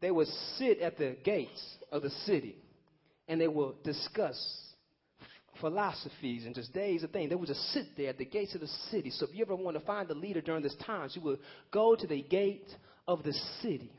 they 0.00 0.10
would 0.10 0.28
sit 0.56 0.80
at 0.80 0.98
the 0.98 1.16
gates 1.24 1.62
of 1.90 2.02
the 2.02 2.10
city 2.26 2.56
and 3.28 3.40
they 3.40 3.48
will 3.48 3.74
discuss 3.84 4.36
philosophies 5.62 6.44
and 6.44 6.54
just 6.54 6.74
days 6.74 7.02
of 7.02 7.10
things. 7.10 7.30
They 7.30 7.36
would 7.36 7.48
just 7.48 7.72
sit 7.72 7.86
there 7.96 8.10
at 8.10 8.18
the 8.18 8.26
gates 8.26 8.54
of 8.54 8.60
the 8.60 8.68
city. 8.90 9.08
So 9.08 9.26
if 9.26 9.34
you 9.34 9.42
ever 9.42 9.56
want 9.56 9.78
to 9.78 9.86
find 9.86 10.06
the 10.06 10.14
leader 10.14 10.42
during 10.42 10.62
this 10.62 10.76
time, 10.84 11.08
you 11.12 11.22
would 11.22 11.38
go 11.72 11.94
to 11.94 12.06
the 12.06 12.20
gate 12.20 12.68
of 13.08 13.22
the 13.22 13.32
city. 13.62 13.90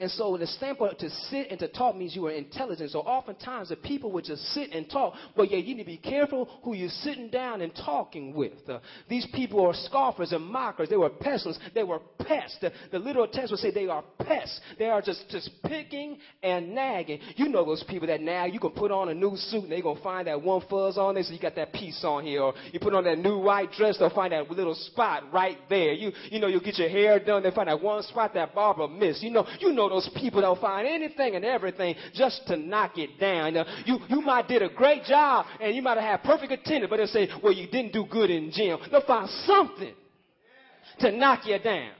And 0.00 0.10
so 0.10 0.34
the 0.38 0.46
standpoint 0.46 0.98
to 1.00 1.10
sit 1.10 1.48
and 1.50 1.58
to 1.60 1.68
talk 1.68 1.94
means 1.94 2.16
you 2.16 2.26
are 2.26 2.30
intelligent. 2.30 2.90
So 2.90 3.00
oftentimes 3.00 3.68
the 3.68 3.76
people 3.76 4.10
would 4.12 4.24
just 4.24 4.42
sit 4.54 4.72
and 4.72 4.88
talk, 4.88 5.12
but 5.36 5.50
yeah, 5.50 5.58
you 5.58 5.74
need 5.74 5.82
to 5.82 5.86
be 5.86 5.98
careful 5.98 6.48
who 6.64 6.74
you're 6.74 6.88
sitting 6.88 7.28
down 7.28 7.60
and 7.60 7.70
talking 7.74 8.32
with. 8.32 8.54
Uh, 8.66 8.78
these 9.10 9.28
people 9.34 9.64
are 9.66 9.74
scoffers 9.74 10.32
and 10.32 10.42
mockers. 10.42 10.88
They 10.88 10.96
were 10.96 11.10
pestilence. 11.10 11.58
They 11.74 11.82
were 11.82 12.00
pests. 12.18 12.56
The, 12.62 12.72
the 12.90 12.98
literal 12.98 13.28
text 13.28 13.50
would 13.50 13.60
say 13.60 13.72
they 13.72 13.88
are 13.88 14.02
pests. 14.20 14.58
They 14.78 14.86
are 14.86 15.02
just, 15.02 15.28
just 15.28 15.50
picking 15.64 16.16
and 16.42 16.74
nagging. 16.74 17.20
You 17.36 17.50
know 17.50 17.66
those 17.66 17.84
people 17.86 18.08
that 18.08 18.22
nag. 18.22 18.54
You 18.54 18.60
can 18.60 18.70
put 18.70 18.90
on 18.90 19.10
a 19.10 19.14
new 19.14 19.36
suit 19.36 19.64
and 19.64 19.72
they're 19.72 19.82
to 19.82 20.02
find 20.02 20.28
that 20.28 20.40
one 20.40 20.62
fuzz 20.70 20.96
on 20.96 21.14
there 21.14 21.24
so 21.24 21.34
you 21.34 21.38
got 21.38 21.56
that 21.56 21.74
piece 21.74 22.02
on 22.04 22.24
here. 22.24 22.40
Or 22.40 22.54
you 22.72 22.80
put 22.80 22.94
on 22.94 23.04
that 23.04 23.18
new 23.18 23.38
white 23.38 23.70
dress, 23.72 23.98
they'll 23.98 24.08
find 24.08 24.32
that 24.32 24.50
little 24.50 24.74
spot 24.74 25.24
right 25.30 25.58
there. 25.68 25.92
You, 25.92 26.12
you 26.30 26.40
know, 26.40 26.46
you'll 26.46 26.60
get 26.60 26.78
your 26.78 26.88
hair 26.88 27.22
done, 27.22 27.42
they 27.42 27.50
find 27.50 27.68
that 27.68 27.82
one 27.82 28.02
spot 28.04 28.32
that 28.32 28.54
barber 28.54 28.88
missed. 28.88 29.22
You 29.22 29.30
know, 29.30 29.46
you 29.60 29.74
know 29.74 29.89
those 29.90 30.08
people 30.16 30.40
that'll 30.40 30.56
find 30.56 30.86
anything 30.86 31.34
and 31.36 31.44
everything 31.44 31.94
just 32.14 32.42
to 32.46 32.56
knock 32.56 32.96
it 32.96 33.18
down. 33.20 33.54
You, 33.84 33.98
you 34.08 34.20
might 34.20 34.48
did 34.48 34.62
a 34.62 34.68
great 34.68 35.04
job 35.04 35.46
and 35.60 35.74
you 35.74 35.82
might 35.82 35.98
have 35.98 36.20
had 36.20 36.22
perfect 36.22 36.52
attendance, 36.52 36.88
but 36.88 36.96
they'll 36.96 37.06
say, 37.06 37.28
well, 37.42 37.52
you 37.52 37.66
didn't 37.66 37.92
do 37.92 38.06
good 38.10 38.30
in 38.30 38.50
gym. 38.52 38.78
They'll 38.90 39.06
find 39.06 39.28
something 39.46 39.94
to 41.00 41.12
knock 41.12 41.46
you 41.46 41.58
down. 41.58 41.90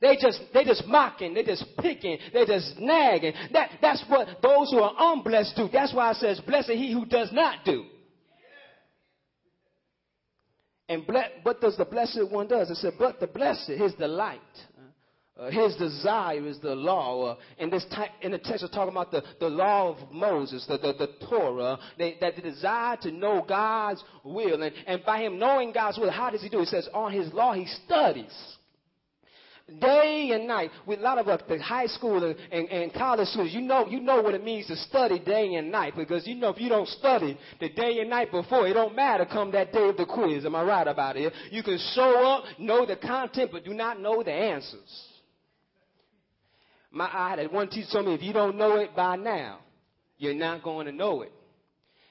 They 0.00 0.16
just 0.20 0.40
they 0.54 0.64
just 0.64 0.86
mocking, 0.86 1.34
they 1.34 1.42
just 1.42 1.64
picking, 1.78 2.18
they 2.32 2.46
just 2.46 2.78
nagging. 2.78 3.34
That 3.52 3.70
that's 3.82 4.02
what 4.08 4.28
those 4.42 4.70
who 4.70 4.78
are 4.78 4.94
unblessed 4.98 5.56
do. 5.56 5.68
That's 5.70 5.92
why 5.92 6.12
it 6.12 6.16
says, 6.16 6.40
"Blessed 6.40 6.70
he 6.70 6.92
who 6.92 7.04
does 7.04 7.30
not 7.32 7.66
do." 7.66 7.84
And 10.88 11.06
ble- 11.06 11.22
what 11.42 11.60
does 11.60 11.76
the 11.76 11.84
blessed 11.84 12.30
one 12.30 12.48
does? 12.48 12.70
It 12.70 12.76
said, 12.76 12.94
"But 12.98 13.20
the 13.20 13.26
blessed, 13.26 13.68
his 13.68 13.92
delight." 13.94 14.40
Uh, 15.40 15.50
his 15.50 15.74
desire 15.76 16.46
is 16.46 16.58
the 16.58 16.74
law. 16.74 17.30
Uh, 17.30 17.36
in 17.58 17.70
this 17.70 17.84
type, 17.94 18.10
in 18.20 18.32
the 18.32 18.38
text, 18.38 18.62
we're 18.62 18.68
talking 18.68 18.92
about 18.92 19.10
the, 19.10 19.22
the 19.38 19.48
law 19.48 19.88
of 19.88 20.12
Moses, 20.12 20.66
the, 20.66 20.76
the, 20.76 20.92
the 20.92 21.26
Torah, 21.28 21.78
they, 21.96 22.16
that 22.20 22.36
the 22.36 22.42
desire 22.42 22.98
to 22.98 23.10
know 23.10 23.44
God's 23.48 24.04
will. 24.22 24.62
And, 24.62 24.74
and 24.86 25.02
by 25.04 25.22
him 25.22 25.38
knowing 25.38 25.72
God's 25.72 25.98
will, 25.98 26.10
how 26.10 26.28
does 26.28 26.42
he 26.42 26.50
do 26.50 26.58
it? 26.58 26.64
It 26.64 26.68
says, 26.68 26.88
on 26.92 27.12
his 27.12 27.32
law, 27.32 27.54
he 27.54 27.66
studies 27.86 28.32
day 29.80 30.32
and 30.34 30.46
night. 30.46 30.70
With 30.84 30.98
a 30.98 31.02
lot 31.02 31.16
of 31.16 31.28
uh, 31.28 31.38
the 31.48 31.58
high 31.62 31.86
school 31.86 32.22
and, 32.22 32.36
and, 32.52 32.68
and, 32.68 32.92
college 32.92 33.28
students, 33.28 33.54
you 33.54 33.62
know, 33.62 33.86
you 33.86 34.00
know 34.00 34.20
what 34.20 34.34
it 34.34 34.44
means 34.44 34.66
to 34.66 34.76
study 34.76 35.20
day 35.20 35.54
and 35.54 35.70
night 35.70 35.94
because 35.96 36.26
you 36.26 36.34
know 36.34 36.50
if 36.50 36.60
you 36.60 36.68
don't 36.68 36.88
study 36.88 37.38
the 37.60 37.70
day 37.70 38.00
and 38.00 38.10
night 38.10 38.30
before, 38.30 38.66
it 38.66 38.74
don't 38.74 38.94
matter 38.94 39.24
come 39.24 39.52
that 39.52 39.72
day 39.72 39.88
of 39.88 39.96
the 39.96 40.04
quiz. 40.04 40.44
Am 40.44 40.54
I 40.54 40.64
right 40.64 40.88
about 40.88 41.16
it? 41.16 41.32
You 41.50 41.62
can 41.62 41.78
show 41.94 42.26
up, 42.26 42.44
know 42.58 42.84
the 42.84 42.96
content, 42.96 43.50
but 43.52 43.64
do 43.64 43.72
not 43.72 44.00
know 44.00 44.22
the 44.22 44.32
answers. 44.32 45.06
My, 46.90 47.08
I 47.12 47.36
had 47.36 47.52
one 47.52 47.68
teacher 47.68 47.88
told 47.92 48.06
me, 48.06 48.14
if 48.14 48.22
you 48.22 48.32
don't 48.32 48.56
know 48.56 48.76
it 48.76 48.94
by 48.96 49.16
now, 49.16 49.60
you're 50.18 50.34
not 50.34 50.62
going 50.62 50.86
to 50.86 50.92
know 50.92 51.22
it. 51.22 51.32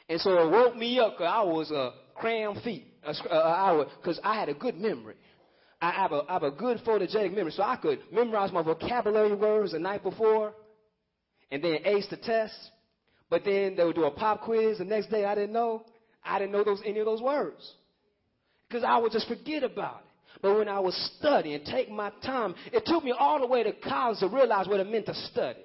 And 0.08 0.20
so 0.22 0.32
it 0.32 0.52
woke 0.52 0.76
me 0.76 1.00
up 1.00 1.18
because 1.18 1.32
I 1.32 1.42
was 1.44 1.72
uh, 1.72 1.76
a 1.76 1.94
cram 2.16 2.60
feet, 2.62 2.88
uh, 3.06 3.14
because 3.98 4.20
uh, 4.24 4.28
I 4.28 4.40
had 4.40 4.50
a 4.50 4.54
good 4.54 4.78
memory. 4.78 5.16
I 5.82 5.92
have, 5.92 6.12
a, 6.12 6.24
I 6.28 6.34
have 6.34 6.44
a 6.44 6.52
good 6.52 6.80
photogenic 6.80 7.34
memory, 7.34 7.52
so 7.52 7.64
I 7.64 7.78
could 7.78 8.00
memorize 8.12 8.52
my 8.52 8.62
vocabulary 8.62 9.34
words 9.36 9.72
the 9.72 9.80
night 9.80 10.04
before 10.04 10.54
and 11.52 11.64
then 11.64 11.80
ace 11.86 12.08
the 12.10 12.18
test. 12.18 12.54
But 13.30 13.46
then 13.46 13.76
they 13.76 13.84
would 13.84 13.96
do 13.96 14.06
a 14.06 14.12
pop 14.12 14.42
quiz 14.42 14.80
the 14.80 14.86
next 14.86 15.10
day. 15.10 15.24
I 15.26 15.36
didn't 15.36 15.54
know. 15.54 15.86
I 16.24 16.40
didn't 16.40 16.52
know 16.52 16.64
those 16.64 16.82
any 16.86 17.00
of 17.00 17.06
those 17.06 17.22
words 17.22 17.74
because 18.68 18.84
I 18.84 18.98
would 18.98 19.12
just 19.12 19.28
forget 19.28 19.64
about 19.64 20.02
it. 20.04 20.09
But 20.42 20.58
when 20.58 20.70
I 20.70 20.80
was 20.80 20.96
studying, 21.18 21.64
take 21.66 21.90
my 21.90 22.12
time, 22.24 22.56
it 22.72 22.86
took 22.86 23.04
me 23.04 23.14
all 23.18 23.40
the 23.40 23.48
way 23.48 23.64
to 23.64 23.74
college 23.74 24.20
to 24.20 24.28
realize 24.28 24.68
what 24.68 24.80
it 24.80 24.90
meant 24.90 25.06
to 25.08 25.14
study. 25.14 25.60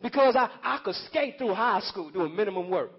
Because 0.00 0.36
I, 0.36 0.48
I 0.62 0.80
could 0.84 0.94
skate 0.94 1.38
through 1.38 1.54
high 1.54 1.80
school 1.80 2.10
doing 2.10 2.34
minimum 2.34 2.70
work 2.70 2.92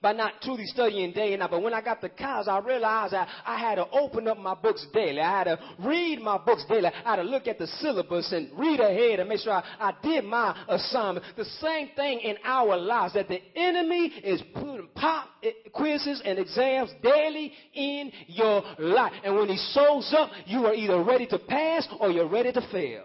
by 0.00 0.12
not 0.12 0.40
truly 0.42 0.66
studying 0.66 1.12
day 1.12 1.32
and 1.32 1.40
night. 1.40 1.50
But 1.50 1.62
when 1.62 1.74
I 1.74 1.80
got 1.80 2.00
to 2.02 2.08
college, 2.08 2.48
I 2.48 2.58
realized 2.58 3.14
I, 3.14 3.26
I 3.44 3.58
had 3.58 3.76
to 3.76 3.88
open 3.90 4.28
up 4.28 4.38
my 4.38 4.54
books 4.54 4.86
daily. 4.92 5.20
I 5.20 5.38
had 5.38 5.44
to 5.44 5.58
read 5.80 6.20
my 6.20 6.38
books 6.38 6.64
daily. 6.68 6.86
I 6.86 7.10
had 7.10 7.16
to 7.16 7.22
look 7.22 7.46
at 7.46 7.58
the 7.58 7.66
syllabus 7.66 8.32
and 8.32 8.50
read 8.58 8.80
ahead 8.80 9.20
and 9.20 9.28
make 9.28 9.40
sure 9.40 9.52
I, 9.52 9.64
I 9.78 9.92
did 10.02 10.24
my 10.24 10.64
assignment. 10.68 11.24
The 11.36 11.44
same 11.44 11.90
thing 11.96 12.20
in 12.20 12.36
our 12.44 12.76
lives 12.76 13.14
that 13.14 13.28
the 13.28 13.40
enemy 13.56 14.06
is 14.22 14.42
putting 14.54 14.88
pop 14.94 15.28
quizzes 15.72 16.22
and 16.24 16.38
exams 16.38 16.90
daily 17.02 17.52
in 17.74 18.12
your 18.26 18.62
life. 18.78 19.12
And 19.24 19.36
when 19.36 19.48
he 19.48 19.58
shows 19.72 20.14
up, 20.16 20.30
you 20.46 20.66
are 20.66 20.74
either 20.74 21.02
ready 21.02 21.26
to 21.26 21.38
pass 21.38 21.86
or 22.00 22.10
you're 22.10 22.28
ready 22.28 22.52
to 22.52 22.60
fail. 22.72 23.04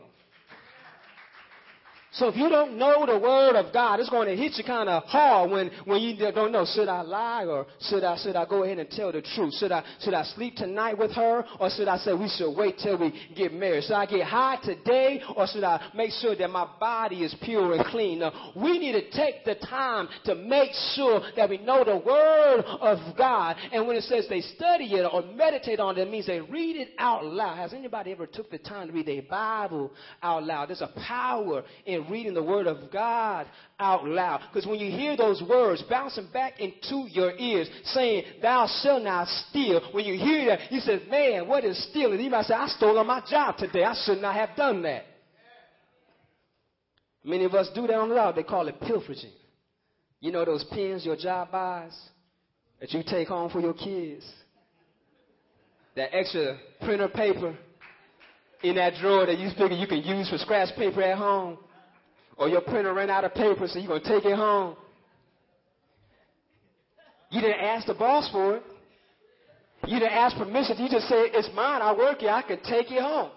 So 2.12 2.28
if 2.28 2.36
you 2.36 2.50
don't 2.50 2.78
know 2.78 3.06
the 3.06 3.20
word 3.20 3.56
of 3.56 3.72
God, 3.72 4.00
it's 4.00 4.10
going 4.10 4.28
to 4.28 4.36
hit 4.36 4.54
you 4.58 4.64
kind 4.64 4.90
of 4.90 5.04
hard 5.04 5.52
when, 5.52 5.70
when 5.86 6.02
you 6.02 6.18
don't 6.32 6.52
know, 6.52 6.66
should 6.66 6.88
I 6.88 7.02
lie 7.02 7.46
or 7.46 7.68
should 7.82 8.04
I, 8.04 8.18
should 8.18 8.36
I 8.36 8.46
go 8.46 8.64
ahead 8.64 8.80
and 8.80 8.90
tell 8.90 9.12
the 9.12 9.22
truth? 9.22 9.54
Should 9.60 9.72
I, 9.72 9.84
should 10.02 10.16
I 10.16 10.24
sleep 10.24 10.56
tonight 10.56 10.98
with 10.98 11.12
her 11.12 11.46
or 11.60 11.70
should 11.70 11.88
I 11.88 11.98
say 11.98 12.14
we 12.14 12.28
should 12.28 12.56
wait 12.56 12.80
till 12.82 12.98
we 12.98 13.14
get 13.36 13.54
married? 13.54 13.84
Should 13.84 13.94
I 13.94 14.08
get 14.08 14.26
high 14.26 14.58
today 14.64 15.22
or 15.36 15.46
should 15.46 15.64
I 15.64 15.92
make 15.96 16.10
sure 16.12 16.36
that 16.36 16.50
my 16.50 16.68
body 16.80 17.24
is 17.24 17.36
pure 17.44 17.74
and 17.74 17.86
clean? 17.86 18.20
Now, 18.20 18.54
we 18.56 18.80
need 18.80 18.94
to 18.94 19.12
take 19.12 19.46
the 19.46 19.56
time 19.56 20.08
to 20.26 20.34
make 20.34 20.72
sure 20.96 21.22
that 21.36 21.48
we 21.48 21.60
know 21.60 21.84
the 21.84 21.98
word 21.98 22.64
of 22.82 23.16
God. 23.18 23.56
And 23.72 23.86
when 23.88 23.96
it 23.96 24.04
says 24.04 24.26
they 24.28 24.42
study 24.42 24.86
it 24.96 25.08
or 25.12 25.22
meditate 25.22 25.80
on 25.80 25.96
it, 25.98 26.02
it 26.02 26.10
means 26.10 26.26
they 26.26 26.42
read 26.42 26.76
it 26.76 26.90
out 26.98 27.24
loud. 27.24 27.58
Has 27.58 27.74
anybody 27.74 28.12
ever 28.12 28.26
took 28.26 28.50
the 28.50 28.58
time 28.58 28.88
to 28.88 28.94
read 28.94 29.06
their 29.06 29.22
Bible 29.22 29.92
out 30.24 30.44
loud? 30.44 30.70
There's 30.70 30.82
a 30.82 30.92
power 31.06 31.64
in 31.86 31.99
and 32.00 32.12
reading 32.12 32.34
the 32.34 32.44
word 32.44 32.68
of 32.68 32.92
God 32.92 33.48
out 33.80 34.06
loud. 34.06 34.42
Because 34.52 34.68
when 34.68 34.80
you 34.80 34.92
hear 34.92 35.16
those 35.16 35.42
words 35.48 35.84
bouncing 35.90 36.28
back 36.34 36.60
into 36.60 37.08
your 37.10 37.34
ears, 37.38 37.70
saying, 37.86 38.24
Thou 38.42 38.68
shalt 38.82 39.04
not 39.04 39.28
steal, 39.28 39.82
when 39.92 40.06
you 40.06 40.18
hear 40.18 40.46
that, 40.48 40.72
you 40.72 40.80
say, 40.80 41.02
Man, 41.10 41.48
what 41.48 41.64
is 41.64 41.82
stealing? 41.90 42.20
You 42.20 42.30
might 42.30 42.46
say, 42.46 42.54
I 42.54 42.68
stole 42.68 42.98
on 42.98 43.08
my 43.08 43.22
job 43.30 43.58
today. 43.58 43.84
I 43.84 43.96
should 44.06 44.22
not 44.22 44.36
have 44.36 44.56
done 44.56 44.82
that. 44.84 45.06
Many 47.24 47.44
of 47.44 47.54
us 47.54 47.70
do 47.76 47.86
that 47.88 47.96
on 47.96 48.10
the 48.10 48.16
job. 48.16 48.36
They 48.36 48.44
call 48.44 48.68
it 48.68 48.80
pilfering. 48.82 49.20
You 50.22 50.32
know 50.32 50.44
those 50.44 50.64
pens 50.66 51.06
your 51.06 51.16
job 51.16 51.52
buys 51.52 51.98
that 52.80 52.92
you 52.92 53.04
take 53.06 53.28
home 53.28 53.50
for 53.50 53.60
your 53.60 53.74
kids? 53.74 54.26
That 55.96 56.16
extra 56.16 56.58
printer 56.82 57.10
paper 57.10 57.58
in 58.64 58.76
that 58.76 58.94
drawer 59.02 59.26
that 59.26 59.38
you 59.38 59.50
figure 59.50 59.78
you 59.78 59.88
can 59.88 60.00
use 60.00 60.30
for 60.30 60.38
scratch 60.38 60.76
paper 60.76 61.02
at 61.02 61.18
home? 61.18 61.58
Or 62.40 62.48
your 62.48 62.62
printer 62.62 62.94
ran 62.94 63.10
out 63.10 63.26
of 63.26 63.34
paper, 63.34 63.68
so 63.68 63.78
you're 63.78 63.90
going 63.90 64.02
to 64.02 64.08
take 64.08 64.24
it 64.24 64.36
home. 64.36 64.78
You 67.32 67.42
didn't 67.42 67.60
ask 67.60 67.86
the 67.86 67.94
boss 67.94 68.32
for 68.32 68.56
it. 68.56 68.64
You 69.86 70.00
didn't 70.00 70.14
ask 70.14 70.38
permission. 70.38 70.78
You 70.78 70.90
just 70.90 71.10
said, 71.10 71.28
it's 71.34 71.50
mine. 71.54 71.82
I 71.82 71.94
work 71.94 72.20
here. 72.20 72.30
I 72.30 72.42
can 72.42 72.58
take 72.64 72.92
it 72.92 73.02
home. 73.02 73.32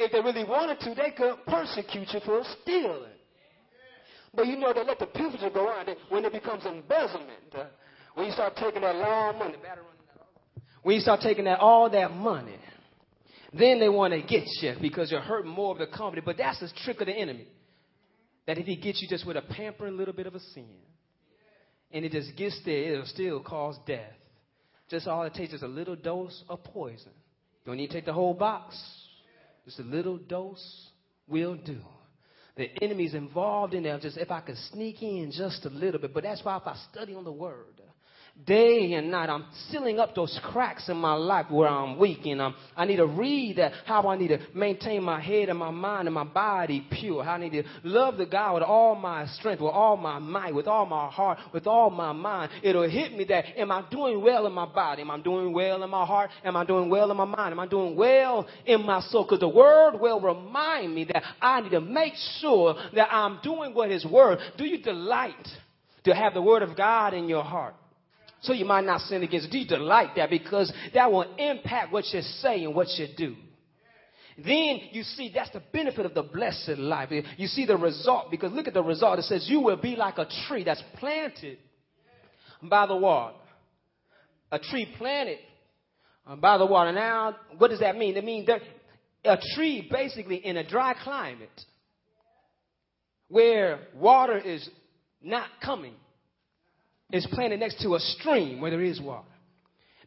If 0.00 0.12
they 0.12 0.20
really 0.20 0.44
wanted 0.44 0.80
to, 0.80 0.94
they 0.94 1.12
could 1.16 1.36
persecute 1.46 2.08
you 2.12 2.20
for 2.24 2.42
stealing. 2.62 3.12
But 4.34 4.46
you 4.46 4.56
know, 4.56 4.72
they 4.72 4.84
let 4.84 4.98
the 4.98 5.06
privilege 5.06 5.40
go 5.54 5.68
on 5.68 5.86
when 6.10 6.24
it 6.24 6.32
becomes 6.32 6.66
embezzlement. 6.66 7.54
When 8.14 8.26
you 8.26 8.32
start 8.32 8.56
taking 8.56 8.82
that 8.82 8.96
long 8.96 9.38
money, 9.38 9.54
when 10.82 10.96
you 10.96 11.00
start 11.00 11.20
taking 11.20 11.44
that 11.44 11.60
all 11.60 11.88
that 11.90 12.10
money, 12.12 12.56
then 13.52 13.80
they 13.80 13.88
want 13.88 14.12
to 14.12 14.20
get 14.22 14.44
you 14.60 14.74
because 14.80 15.10
you're 15.10 15.20
hurting 15.20 15.50
more 15.50 15.72
of 15.72 15.78
the 15.78 15.86
company. 15.86 16.22
But 16.24 16.36
that's 16.36 16.60
the 16.60 16.70
trick 16.84 17.00
of 17.00 17.06
the 17.06 17.14
enemy. 17.14 17.46
That 18.48 18.56
if 18.56 18.64
he 18.64 18.76
gets 18.76 19.02
you 19.02 19.08
just 19.08 19.26
with 19.26 19.36
a 19.36 19.42
pampering 19.42 19.98
little 19.98 20.14
bit 20.14 20.26
of 20.26 20.34
a 20.34 20.40
sin, 20.40 20.64
and 21.92 22.02
it 22.02 22.12
just 22.12 22.34
gets 22.34 22.58
there, 22.64 22.94
it'll 22.94 23.04
still 23.04 23.40
cause 23.40 23.76
death. 23.86 24.14
Just 24.88 25.06
all 25.06 25.22
it 25.24 25.34
takes 25.34 25.52
is 25.52 25.62
a 25.62 25.68
little 25.68 25.94
dose 25.94 26.42
of 26.48 26.64
poison. 26.64 27.12
Don't 27.66 27.76
need 27.76 27.88
to 27.88 27.92
take 27.92 28.06
the 28.06 28.14
whole 28.14 28.32
box. 28.32 28.74
Just 29.66 29.78
a 29.80 29.82
little 29.82 30.16
dose 30.16 30.88
will 31.26 31.56
do. 31.56 31.76
The 32.56 32.70
enemy's 32.82 33.12
involved 33.12 33.74
in 33.74 33.82
there. 33.82 33.98
Just 33.98 34.16
if 34.16 34.30
I 34.30 34.40
could 34.40 34.56
sneak 34.72 35.02
in 35.02 35.30
just 35.30 35.66
a 35.66 35.68
little 35.68 36.00
bit. 36.00 36.14
But 36.14 36.22
that's 36.22 36.42
why 36.42 36.56
if 36.56 36.66
I 36.66 36.74
study 36.90 37.14
on 37.14 37.24
the 37.24 37.32
word, 37.32 37.82
day 38.46 38.94
and 38.94 39.10
night. 39.10 39.28
I'm 39.28 39.44
sealing 39.70 39.98
up 39.98 40.14
those 40.14 40.38
cracks 40.42 40.88
in 40.88 40.96
my 40.96 41.14
life 41.14 41.46
where 41.50 41.68
I'm 41.68 41.98
weak, 41.98 42.24
and 42.24 42.40
I'm, 42.40 42.54
I 42.76 42.84
need 42.84 42.96
to 42.96 43.06
read 43.06 43.56
that 43.56 43.72
how 43.84 44.08
I 44.08 44.16
need 44.16 44.28
to 44.28 44.38
maintain 44.54 45.02
my 45.02 45.20
head 45.20 45.48
and 45.48 45.58
my 45.58 45.70
mind 45.70 46.08
and 46.08 46.14
my 46.14 46.24
body 46.24 46.86
pure. 46.90 47.24
How 47.24 47.32
I 47.32 47.38
need 47.38 47.52
to 47.52 47.64
love 47.84 48.16
the 48.16 48.26
God 48.26 48.54
with 48.54 48.62
all 48.62 48.94
my 48.94 49.26
strength, 49.26 49.60
with 49.60 49.72
all 49.72 49.96
my 49.96 50.18
might, 50.18 50.54
with 50.54 50.66
all 50.66 50.86
my 50.86 51.08
heart, 51.08 51.38
with 51.52 51.66
all 51.66 51.90
my 51.90 52.12
mind. 52.12 52.50
It'll 52.62 52.88
hit 52.88 53.12
me 53.12 53.24
that 53.24 53.44
am 53.56 53.70
I 53.70 53.84
doing 53.90 54.22
well 54.22 54.46
in 54.46 54.52
my 54.52 54.66
body? 54.66 55.02
Am 55.02 55.10
I 55.10 55.20
doing 55.20 55.52
well 55.52 55.82
in 55.82 55.90
my 55.90 56.06
heart? 56.06 56.30
Am 56.44 56.56
I 56.56 56.64
doing 56.64 56.88
well 56.88 57.10
in 57.10 57.16
my 57.16 57.24
mind? 57.24 57.52
Am 57.52 57.60
I 57.60 57.66
doing 57.66 57.96
well 57.96 58.46
in 58.66 58.84
my 58.84 59.00
soul? 59.00 59.24
Because 59.24 59.40
the 59.40 59.48
word 59.48 59.98
will 60.00 60.20
remind 60.20 60.94
me 60.94 61.04
that 61.04 61.22
I 61.40 61.60
need 61.60 61.70
to 61.70 61.80
make 61.80 62.14
sure 62.40 62.74
that 62.94 63.08
I'm 63.12 63.40
doing 63.42 63.74
what 63.74 63.90
His 63.90 64.04
word. 64.04 64.38
Do 64.56 64.64
you 64.64 64.78
delight 64.82 65.34
to 66.04 66.14
have 66.14 66.34
the 66.34 66.42
word 66.42 66.62
of 66.62 66.76
God 66.76 67.14
in 67.14 67.28
your 67.28 67.44
heart? 67.44 67.74
So 68.40 68.52
you 68.52 68.64
might 68.64 68.84
not 68.84 69.00
sin 69.02 69.22
against. 69.22 69.50
Do 69.50 69.58
you 69.58 69.66
delight 69.66 70.10
that? 70.16 70.30
Because 70.30 70.72
that 70.94 71.10
will 71.10 71.34
impact 71.36 71.92
what 71.92 72.04
you 72.12 72.22
say 72.22 72.64
and 72.64 72.74
what 72.74 72.88
you 72.96 73.08
do. 73.16 73.34
Then 74.36 74.80
you 74.92 75.02
see 75.02 75.32
that's 75.34 75.50
the 75.50 75.62
benefit 75.72 76.06
of 76.06 76.14
the 76.14 76.22
blessed 76.22 76.78
life. 76.78 77.10
You 77.36 77.48
see 77.48 77.66
the 77.66 77.76
result 77.76 78.30
because 78.30 78.52
look 78.52 78.68
at 78.68 78.74
the 78.74 78.82
result. 78.82 79.18
It 79.18 79.24
says 79.24 79.48
you 79.48 79.60
will 79.60 79.76
be 79.76 79.96
like 79.96 80.18
a 80.18 80.28
tree 80.46 80.62
that's 80.62 80.82
planted 80.98 81.58
by 82.62 82.86
the 82.86 82.96
water. 82.96 83.34
A 84.52 84.60
tree 84.60 84.94
planted 84.96 85.38
by 86.40 86.56
the 86.56 86.66
water. 86.66 86.92
Now, 86.92 87.36
what 87.58 87.70
does 87.70 87.80
that 87.80 87.96
mean? 87.96 88.16
It 88.16 88.24
means 88.24 88.46
that 88.46 88.62
a 89.24 89.38
tree 89.56 89.88
basically 89.90 90.36
in 90.36 90.56
a 90.56 90.66
dry 90.66 90.94
climate 90.94 91.64
where 93.26 93.80
water 93.94 94.38
is 94.38 94.68
not 95.20 95.48
coming 95.62 95.94
is 97.12 97.26
planted 97.32 97.60
next 97.60 97.82
to 97.82 97.94
a 97.94 98.00
stream 98.00 98.60
where 98.60 98.70
there 98.70 98.82
is 98.82 99.00
water. 99.00 99.26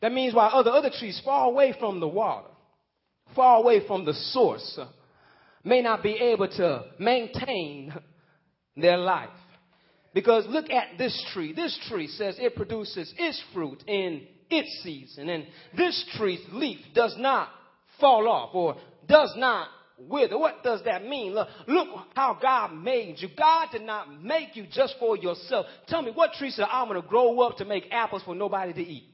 That 0.02 0.12
means 0.12 0.34
while 0.34 0.52
other 0.54 0.72
other 0.72 0.92
trees 0.98 1.22
far 1.24 1.48
away 1.48 1.74
from 1.80 2.00
the 2.00 2.08
water, 2.08 2.48
far 3.36 3.58
away 3.58 3.86
from 3.88 4.06
the 4.06 4.14
source, 4.14 4.80
may 5.64 5.82
not 5.82 6.04
be 6.04 6.14
able 6.14 6.48
to 6.48 6.86
maintain 7.00 7.94
their 8.76 8.98
life. 8.98 9.30
Because 10.14 10.46
look 10.48 10.70
at 10.70 10.98
this 10.98 11.24
tree. 11.34 11.54
This 11.54 11.78
tree 11.88 12.08
says 12.08 12.36
it 12.40 12.56
produces 12.56 13.14
its 13.18 13.42
fruit 13.54 13.84
in 13.88 14.28
its 14.50 14.82
season. 14.84 15.30
And 15.30 15.46
this 15.78 16.06
tree's 16.18 16.42
leaf 16.52 16.80
does 16.94 17.16
not 17.18 17.50
fall 18.00 18.28
off 18.28 18.54
or 18.54 18.76
does 19.08 19.34
not 19.38 19.70
wither. 20.08 20.38
What 20.38 20.64
does 20.64 20.84
that 20.86 21.06
mean? 21.06 21.34
Look, 21.34 21.48
look 21.68 21.88
how 22.16 22.38
God 22.42 22.74
made 22.74 23.16
you. 23.20 23.30
God 23.38 23.68
did 23.72 23.84
not 23.84 24.22
make 24.24 24.56
you 24.56 24.66
just 24.72 24.96
for 25.00 25.18
yourself. 25.18 25.66
Tell 25.88 26.02
me, 26.02 26.12
what 26.14 26.34
tree 26.34 26.52
said, 26.52 26.68
I'm 26.72 26.88
going 26.88 27.02
to 27.02 27.08
grow 27.08 27.40
up 27.42 27.58
to 27.58 27.66
make 27.66 27.86
apples 27.92 28.24
for 28.24 28.36
nobody 28.36 28.74
to 28.74 28.82
eat? 28.82 29.06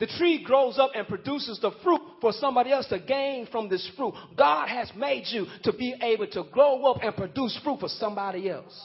The 0.00 0.06
tree 0.06 0.44
grows 0.44 0.78
up 0.78 0.90
and 0.94 1.08
produces 1.08 1.58
the 1.60 1.72
fruit 1.82 2.00
for 2.20 2.32
somebody 2.32 2.70
else 2.70 2.86
to 2.88 3.00
gain 3.00 3.48
from 3.50 3.68
this 3.68 3.88
fruit. 3.96 4.14
God 4.36 4.68
has 4.68 4.90
made 4.96 5.24
you 5.26 5.46
to 5.64 5.72
be 5.72 5.94
able 6.00 6.28
to 6.28 6.44
grow 6.52 6.84
up 6.84 7.02
and 7.02 7.14
produce 7.16 7.58
fruit 7.64 7.80
for 7.80 7.88
somebody 7.88 8.48
else. 8.48 8.80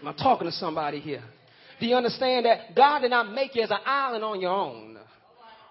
Am 0.00 0.08
I 0.08 0.12
talking 0.12 0.46
to 0.46 0.52
somebody 0.52 1.00
here? 1.00 1.24
Do 1.80 1.86
you 1.86 1.96
understand 1.96 2.46
that 2.46 2.76
God 2.76 3.00
did 3.00 3.10
not 3.10 3.32
make 3.32 3.56
you 3.56 3.62
as 3.62 3.70
an 3.70 3.78
island 3.84 4.22
on 4.22 4.40
your 4.40 4.52
own? 4.52 4.96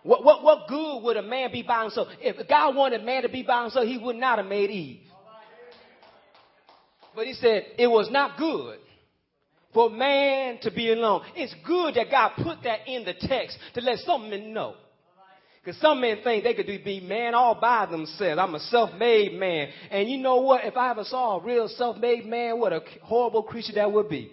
What, 0.03 0.23
what, 0.23 0.43
what 0.43 0.67
good 0.67 0.99
would 1.01 1.17
a 1.17 1.21
man 1.21 1.51
be 1.51 1.63
by 1.63 1.83
himself? 1.83 2.09
If 2.19 2.47
God 2.47 2.75
wanted 2.75 3.03
man 3.03 3.23
to 3.23 3.29
be 3.29 3.41
by 3.43 3.63
himself, 3.63 3.85
he 3.85 3.97
would 3.97 4.17
not 4.17 4.37
have 4.37 4.47
made 4.47 4.69
Eve. 4.69 4.99
But 7.15 7.25
he 7.25 7.33
said 7.33 7.63
it 7.77 7.87
was 7.87 8.09
not 8.11 8.37
good 8.37 8.79
for 9.73 9.89
man 9.89 10.59
to 10.61 10.71
be 10.71 10.91
alone. 10.91 11.21
It's 11.35 11.55
good 11.65 11.95
that 11.95 12.11
God 12.11 12.31
put 12.37 12.63
that 12.63 12.87
in 12.87 13.05
the 13.05 13.13
text 13.13 13.57
to 13.75 13.81
let 13.81 13.99
some 13.99 14.29
men 14.29 14.53
know. 14.53 14.75
Because 15.63 15.79
some 15.79 16.01
men 16.01 16.17
think 16.23 16.43
they 16.43 16.53
could 16.53 16.67
be 16.67 16.99
man 16.99 17.33
all 17.33 17.55
by 17.55 17.85
themselves. 17.85 18.37
I'm 18.37 18.53
a 18.53 18.59
self-made 18.59 19.39
man. 19.39 19.69
And 19.91 20.09
you 20.09 20.17
know 20.17 20.41
what? 20.41 20.65
If 20.65 20.75
I 20.75 20.91
ever 20.91 21.05
saw 21.05 21.39
a 21.39 21.43
real 21.43 21.69
self-made 21.69 22.25
man, 22.25 22.59
what 22.59 22.73
a 22.73 22.81
horrible 23.01 23.43
creature 23.43 23.71
that 23.75 23.89
would 23.89 24.09
be. 24.09 24.31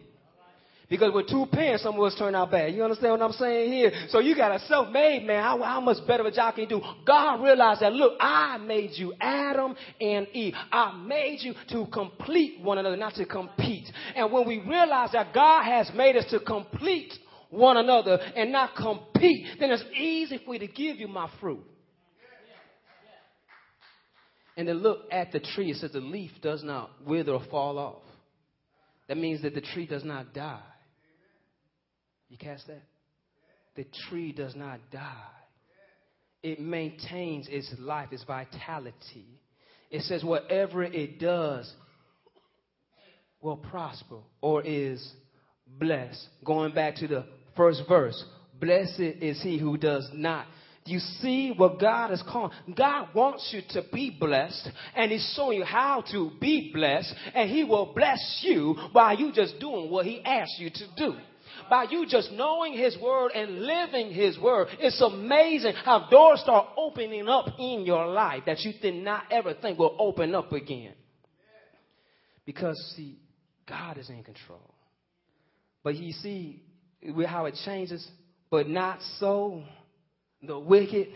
Because 0.91 1.15
with 1.15 1.29
two 1.29 1.47
parents, 1.53 1.85
some 1.85 1.95
of 1.95 2.03
us 2.03 2.17
turn 2.19 2.35
out 2.35 2.51
bad. 2.51 2.75
You 2.75 2.83
understand 2.83 3.13
what 3.13 3.23
I'm 3.23 3.33
saying 3.33 3.73
here? 3.73 3.93
So 4.09 4.19
you 4.19 4.35
got 4.35 4.51
a 4.51 4.59
self-made 4.67 5.25
man. 5.25 5.41
How, 5.41 5.63
how 5.63 5.81
much 5.81 6.05
better 6.05 6.25
of 6.25 6.27
a 6.27 6.35
job 6.35 6.57
can 6.57 6.65
you 6.65 6.69
do? 6.69 6.83
God 7.07 7.41
realized 7.45 7.81
that, 7.81 7.93
look, 7.93 8.15
I 8.21 8.59
made 8.59 8.91
you 8.95 9.15
Adam 9.21 9.77
and 10.01 10.27
Eve. 10.33 10.53
I 10.73 11.01
made 11.07 11.39
you 11.43 11.55
to 11.69 11.87
complete 11.93 12.61
one 12.61 12.79
another, 12.79 12.97
not 12.97 13.15
to 13.15 13.25
compete. 13.25 13.89
And 14.17 14.33
when 14.33 14.49
we 14.49 14.59
realize 14.59 15.13
that 15.13 15.33
God 15.33 15.63
has 15.63 15.89
made 15.95 16.17
us 16.17 16.29
to 16.31 16.41
complete 16.41 17.13
one 17.51 17.77
another 17.77 18.19
and 18.35 18.51
not 18.51 18.75
compete, 18.75 19.47
then 19.61 19.71
it's 19.71 19.85
easy 19.97 20.41
for 20.45 20.51
me 20.51 20.59
to 20.59 20.67
give 20.67 20.97
you 20.97 21.07
my 21.07 21.31
fruit. 21.41 21.65
And 24.57 24.67
then 24.67 24.79
look 24.79 25.03
at 25.13 25.31
the 25.31 25.39
tree. 25.39 25.71
It 25.71 25.77
says 25.77 25.93
the 25.93 26.01
leaf 26.01 26.33
does 26.43 26.65
not 26.65 26.91
wither 27.07 27.33
or 27.33 27.45
fall 27.49 27.79
off. 27.79 28.03
That 29.07 29.19
means 29.19 29.43
that 29.43 29.55
the 29.55 29.61
tree 29.61 29.87
does 29.87 30.05
not 30.05 30.35
die. 30.35 30.61
You 32.31 32.39
catch 32.39 32.61
that? 32.69 32.83
The 33.77 33.85
tree 34.09 34.33
does 34.33 34.55
not 34.55 34.79
die. 34.91 35.27
It 36.43 36.61
maintains 36.61 37.47
its 37.51 37.71
life, 37.79 38.09
its 38.13 38.25
vitality. 38.25 39.27
It 39.91 40.03
says 40.03 40.25
whatever 40.25 40.83
it 40.83 41.19
does 41.19 41.71
will 43.43 43.57
prosper 43.57 44.19
or 44.41 44.63
is 44.63 45.07
blessed. 45.67 46.25
Going 46.45 46.73
back 46.73 46.97
to 46.97 47.09
the 47.09 47.27
first 47.57 47.83
verse, 47.89 48.25
blessed 48.59 49.01
is 49.01 49.43
he 49.43 49.59
who 49.59 49.77
does 49.77 50.09
not. 50.15 50.47
You 50.87 50.99
see 50.99 51.53
what 51.55 51.79
God 51.79 52.13
is 52.13 52.23
calling. 52.29 52.53
God 52.77 53.09
wants 53.15 53.51
you 53.53 53.61
to 53.71 53.85
be 53.93 54.17
blessed, 54.19 54.71
and 54.97 55.13
He's 55.13 55.35
showing 55.37 55.59
you 55.59 55.65
how 55.65 56.03
to 56.11 56.31
be 56.41 56.71
blessed, 56.73 57.15
and 57.35 57.51
He 57.51 57.65
will 57.65 57.93
bless 57.95 58.41
you 58.43 58.75
while 58.93 59.17
you 59.17 59.31
just 59.31 59.61
doing 59.61 59.91
what 59.91 60.07
He 60.07 60.25
asks 60.25 60.57
you 60.59 60.71
to 60.71 60.87
do 60.97 61.17
by 61.69 61.85
you 61.91 62.07
just 62.07 62.33
knowing 62.33 62.73
His 62.75 62.97
Word 62.99 63.33
and 63.33 63.61
living 63.61 64.13
His 64.13 64.39
Word. 64.39 64.69
It's 64.79 65.01
amazing 65.01 65.75
how 65.85 66.09
doors 66.11 66.41
start 66.41 66.69
opening 66.77 67.29
up 67.29 67.47
in 67.59 67.85
your 67.85 68.07
life 68.07 68.45
that 68.47 68.61
you 68.61 68.73
did 68.81 68.95
not 68.95 69.25
ever 69.31 69.55
think 69.55 69.79
will 69.79 69.97
open 69.99 70.35
up 70.35 70.53
again. 70.53 70.95
Because, 72.47 72.79
see, 72.97 73.19
God 73.69 73.99
is 73.99 74.09
in 74.09 74.25
control. 74.25 74.75
But 75.83 75.97
you 75.97 76.13
see 76.13 76.63
how 77.27 77.47
it 77.47 77.55
changes, 77.65 78.07
but 78.51 78.69
not 78.69 78.99
so 79.19 79.63
the 80.43 80.59
wicked. 80.59 81.09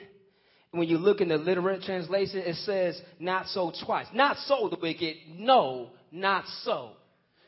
when 0.73 0.89
you 0.89 0.99
look 0.99 1.21
in 1.21 1.29
the 1.29 1.37
literal 1.37 1.81
translation, 1.81 2.39
it 2.41 2.57
says, 2.57 3.01
not 3.19 3.47
so 3.47 3.73
twice. 3.85 4.07
Not 4.13 4.37
so 4.39 4.69
the 4.69 4.79
wicked. 4.81 5.17
No, 5.37 5.91
not 6.11 6.45
so. 6.63 6.93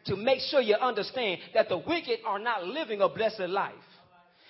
To 0.06 0.16
make 0.16 0.40
sure 0.50 0.60
you 0.60 0.76
understand 0.76 1.40
that 1.54 1.68
the 1.68 1.78
wicked 1.78 2.20
are 2.24 2.38
not 2.38 2.64
living 2.64 3.00
a 3.00 3.08
blessed 3.08 3.48
life. 3.48 3.74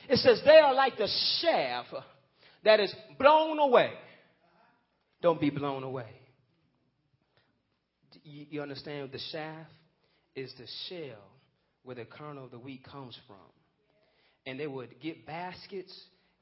It 0.08 0.18
says 0.18 0.40
they 0.44 0.58
are 0.58 0.74
like 0.74 0.96
the 0.96 1.08
chaff 1.40 1.86
that 2.64 2.80
is 2.80 2.94
blown 3.18 3.58
away. 3.58 3.92
Don't 5.22 5.40
be 5.40 5.50
blown 5.50 5.82
away. 5.82 6.10
You, 8.22 8.60
understand 8.60 9.10
the 9.12 9.20
chaff 9.32 9.66
is 10.34 10.52
the 10.58 10.66
shell 10.88 11.22
where 11.84 11.96
the 11.96 12.04
kernel 12.04 12.44
of 12.44 12.50
the 12.50 12.58
wheat 12.58 12.84
comes 12.84 13.16
from. 13.26 13.36
And 14.44 14.58
they 14.60 14.66
would 14.66 15.00
get 15.00 15.26
baskets 15.26 15.92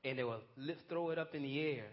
and 0.02 0.18
they 0.18 0.24
would 0.24 0.40
lift, 0.56 0.80
throw 0.88 1.10
it 1.10 1.18
up 1.18 1.34
in 1.34 1.42
the 1.42 1.60
air. 1.60 1.84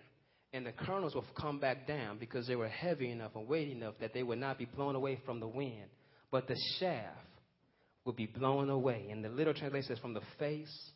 And 0.53 0.65
the 0.65 0.71
kernels 0.71 1.15
would 1.15 1.23
come 1.39 1.59
back 1.59 1.87
down 1.87 2.17
because 2.17 2.47
they 2.47 2.55
were 2.55 2.67
heavy 2.67 3.11
enough 3.11 3.31
and 3.35 3.47
weighty 3.47 3.73
enough 3.73 3.95
that 4.01 4.13
they 4.13 4.23
would 4.23 4.39
not 4.39 4.57
be 4.57 4.65
blown 4.65 4.95
away 4.95 5.19
from 5.25 5.39
the 5.39 5.47
wind. 5.47 5.89
But 6.31 6.47
the 6.47 6.55
chaff 6.79 7.13
would 8.05 8.15
be 8.15 8.25
blown 8.25 8.69
away. 8.69 9.07
And 9.11 9.23
the 9.23 9.29
literal 9.29 9.55
translation 9.55 9.89
says 9.89 9.99
from 9.99 10.13
the 10.13 10.21
face 10.39 10.91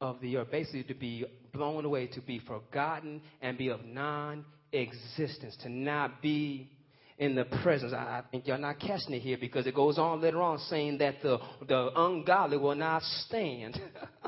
of 0.00 0.20
the 0.20 0.36
earth, 0.36 0.50
basically 0.50 0.84
to 0.84 0.94
be 0.94 1.24
blown 1.52 1.84
away, 1.84 2.06
to 2.08 2.20
be 2.20 2.38
forgotten 2.38 3.20
and 3.42 3.58
be 3.58 3.68
of 3.68 3.84
non 3.84 4.44
existence, 4.72 5.56
to 5.62 5.68
not 5.68 6.22
be 6.22 6.70
in 7.18 7.34
the 7.34 7.44
presence. 7.62 7.92
I, 7.92 8.22
think 8.30 8.46
you're 8.46 8.58
not 8.58 8.78
catching 8.78 9.14
it 9.14 9.20
here 9.20 9.38
because 9.40 9.66
it 9.66 9.74
goes 9.74 9.98
on 9.98 10.20
later 10.20 10.42
on 10.42 10.58
saying 10.58 10.98
that 10.98 11.16
the, 11.22 11.38
the 11.66 11.90
ungodly 11.96 12.58
will 12.58 12.74
not 12.74 13.02
stand 13.02 13.80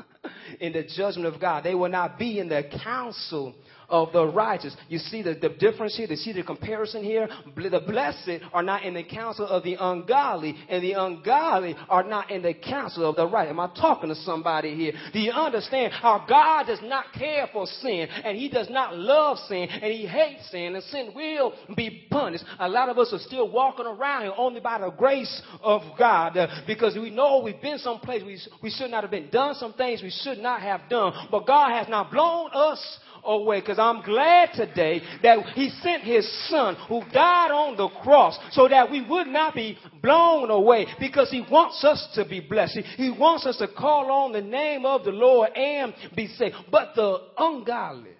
in 0.59 0.73
the 0.73 0.83
judgment 0.95 1.33
of 1.33 1.39
God. 1.39 1.63
They 1.63 1.75
will 1.75 1.89
not 1.89 2.17
be 2.17 2.39
in 2.39 2.49
the 2.49 2.63
counsel 2.83 3.55
of 3.89 4.11
the 4.13 4.25
righteous. 4.25 4.75
You 4.87 4.99
see 4.99 5.21
the, 5.21 5.35
the 5.35 5.49
difference 5.49 5.95
here? 5.97 6.07
You 6.09 6.15
see 6.15 6.33
the 6.33 6.43
comparison 6.43 7.03
here? 7.03 7.27
The 7.55 7.81
blessed 7.85 8.43
are 8.53 8.63
not 8.63 8.83
in 8.83 8.93
the 8.93 9.03
counsel 9.03 9.47
of 9.47 9.63
the 9.63 9.75
ungodly, 9.79 10.55
and 10.69 10.83
the 10.83 10.93
ungodly 10.93 11.75
are 11.89 12.03
not 12.03 12.31
in 12.31 12.41
the 12.41 12.53
counsel 12.53 13.09
of 13.09 13.15
the 13.15 13.27
right. 13.27 13.49
Am 13.49 13.59
I 13.59 13.69
talking 13.75 14.09
to 14.09 14.15
somebody 14.15 14.75
here? 14.75 14.93
Do 15.13 15.19
you 15.19 15.31
understand 15.31 15.93
how 15.93 16.25
God 16.27 16.67
does 16.67 16.79
not 16.83 17.05
care 17.17 17.47
for 17.51 17.65
sin, 17.65 18.07
and 18.23 18.37
He 18.37 18.49
does 18.49 18.69
not 18.69 18.95
love 18.95 19.37
sin, 19.47 19.67
and 19.69 19.91
He 19.91 20.05
hates 20.05 20.49
sin, 20.51 20.75
and 20.75 20.83
sin 20.85 21.11
will 21.15 21.53
be 21.75 22.07
punished? 22.09 22.43
A 22.59 22.69
lot 22.69 22.89
of 22.89 22.97
us 22.97 23.11
are 23.13 23.19
still 23.19 23.51
walking 23.51 23.85
around 23.85 24.23
here 24.23 24.33
only 24.37 24.59
by 24.59 24.79
the 24.79 24.89
grace 24.91 25.41
of 25.61 25.81
God 25.97 26.37
uh, 26.37 26.47
because 26.67 26.95
we 26.95 27.09
know 27.09 27.41
we've 27.43 27.61
been 27.61 27.77
someplace 27.77 28.23
we, 28.23 28.39
we 28.61 28.69
should 28.69 28.91
not 28.91 29.03
have 29.03 29.11
been, 29.11 29.29
done 29.29 29.55
some 29.55 29.73
things 29.73 30.01
we 30.01 30.11
should 30.23 30.39
not 30.39 30.61
have 30.61 30.81
done, 30.89 31.13
but 31.31 31.47
God 31.47 31.71
has 31.71 31.87
not 31.87 32.11
blown 32.11 32.49
us 32.53 32.99
away. 33.23 33.59
Because 33.61 33.79
I'm 33.79 34.01
glad 34.01 34.51
today 34.53 35.01
that 35.23 35.39
He 35.53 35.69
sent 35.81 36.03
His 36.03 36.29
Son 36.49 36.75
who 36.87 37.01
died 37.11 37.51
on 37.51 37.77
the 37.77 37.89
cross 38.01 38.37
so 38.51 38.67
that 38.67 38.89
we 38.91 39.05
would 39.07 39.27
not 39.27 39.55
be 39.55 39.77
blown 40.01 40.49
away 40.49 40.87
because 40.99 41.29
He 41.31 41.45
wants 41.49 41.83
us 41.83 42.07
to 42.15 42.25
be 42.25 42.39
blessed. 42.39 42.79
He 42.97 43.09
wants 43.09 43.45
us 43.45 43.57
to 43.57 43.67
call 43.67 44.11
on 44.11 44.31
the 44.31 44.41
name 44.41 44.85
of 44.85 45.03
the 45.03 45.11
Lord 45.11 45.49
and 45.55 45.93
be 46.15 46.27
saved. 46.27 46.55
But 46.71 46.95
the 46.95 47.19
ungodly 47.37 48.11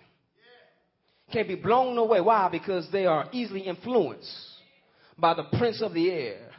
can 1.31 1.47
be 1.47 1.55
blown 1.55 1.97
away. 1.97 2.21
Why? 2.21 2.49
Because 2.51 2.88
they 2.91 3.05
are 3.05 3.29
easily 3.31 3.62
influenced 3.62 4.29
by 5.17 5.33
the 5.33 5.43
prince 5.57 5.81
of 5.81 5.93
the 5.93 6.09
air. 6.09 6.49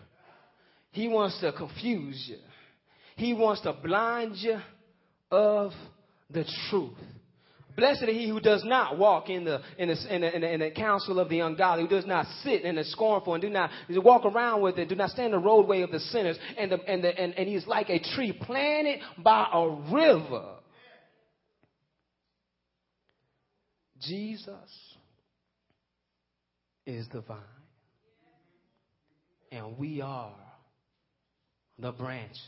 He 0.92 1.09
wants 1.09 1.40
to 1.40 1.53
confuse 1.53 2.26
you. 2.29 2.38
He 3.16 3.33
wants 3.33 3.62
to 3.62 3.72
blind 3.72 4.37
you 4.37 4.59
of 5.31 5.72
the 6.31 6.44
truth. 6.68 6.98
Blessed 7.76 8.02
is 8.04 8.09
he 8.09 8.28
who 8.28 8.40
does 8.40 8.64
not 8.64 8.98
walk 8.98 9.28
in 9.28 9.44
the, 9.44 9.61
in 9.78 9.88
the, 9.88 10.14
in 10.14 10.20
the, 10.20 10.35
in 10.35 10.40
the, 10.40 10.52
in 10.54 10.61
the 10.61 10.70
counsel 10.70 11.18
of 11.20 11.28
the 11.28 11.40
ungodly, 11.40 11.85
who 11.85 11.88
does 11.88 12.06
not 12.06 12.26
sit 12.42 12.62
in 12.62 12.76
the 12.76 12.85
scornful, 12.85 13.35
and 13.35 13.42
do 13.42 13.50
not 13.50 13.70
walk 13.88 14.24
around 14.24 14.62
with 14.62 14.78
it, 14.78 14.88
do 14.88 14.94
not 14.94 15.11
stand 15.11 15.26
in 15.35 15.40
the 15.40 15.46
roadway 15.46 15.83
of 15.83 15.90
the 15.90 16.00
sinners, 16.00 16.38
and, 16.59 16.72
the, 16.72 16.78
and, 16.87 17.04
the, 17.04 17.18
and, 17.18 17.35
and 17.35 17.48
he 17.48 17.54
is 17.54 17.66
like 17.66 17.88
a 17.88 17.98
tree 18.14 18.33
planted 18.33 19.00
by 19.18 19.46
a 19.52 19.68
river. 19.92 20.56
Jesus 24.00 24.54
is 26.87 27.06
the 27.12 27.20
vine, 27.20 27.38
and 29.52 29.78
we 29.78 30.00
are 30.00 30.35
the 31.78 31.92
branches. 31.92 32.40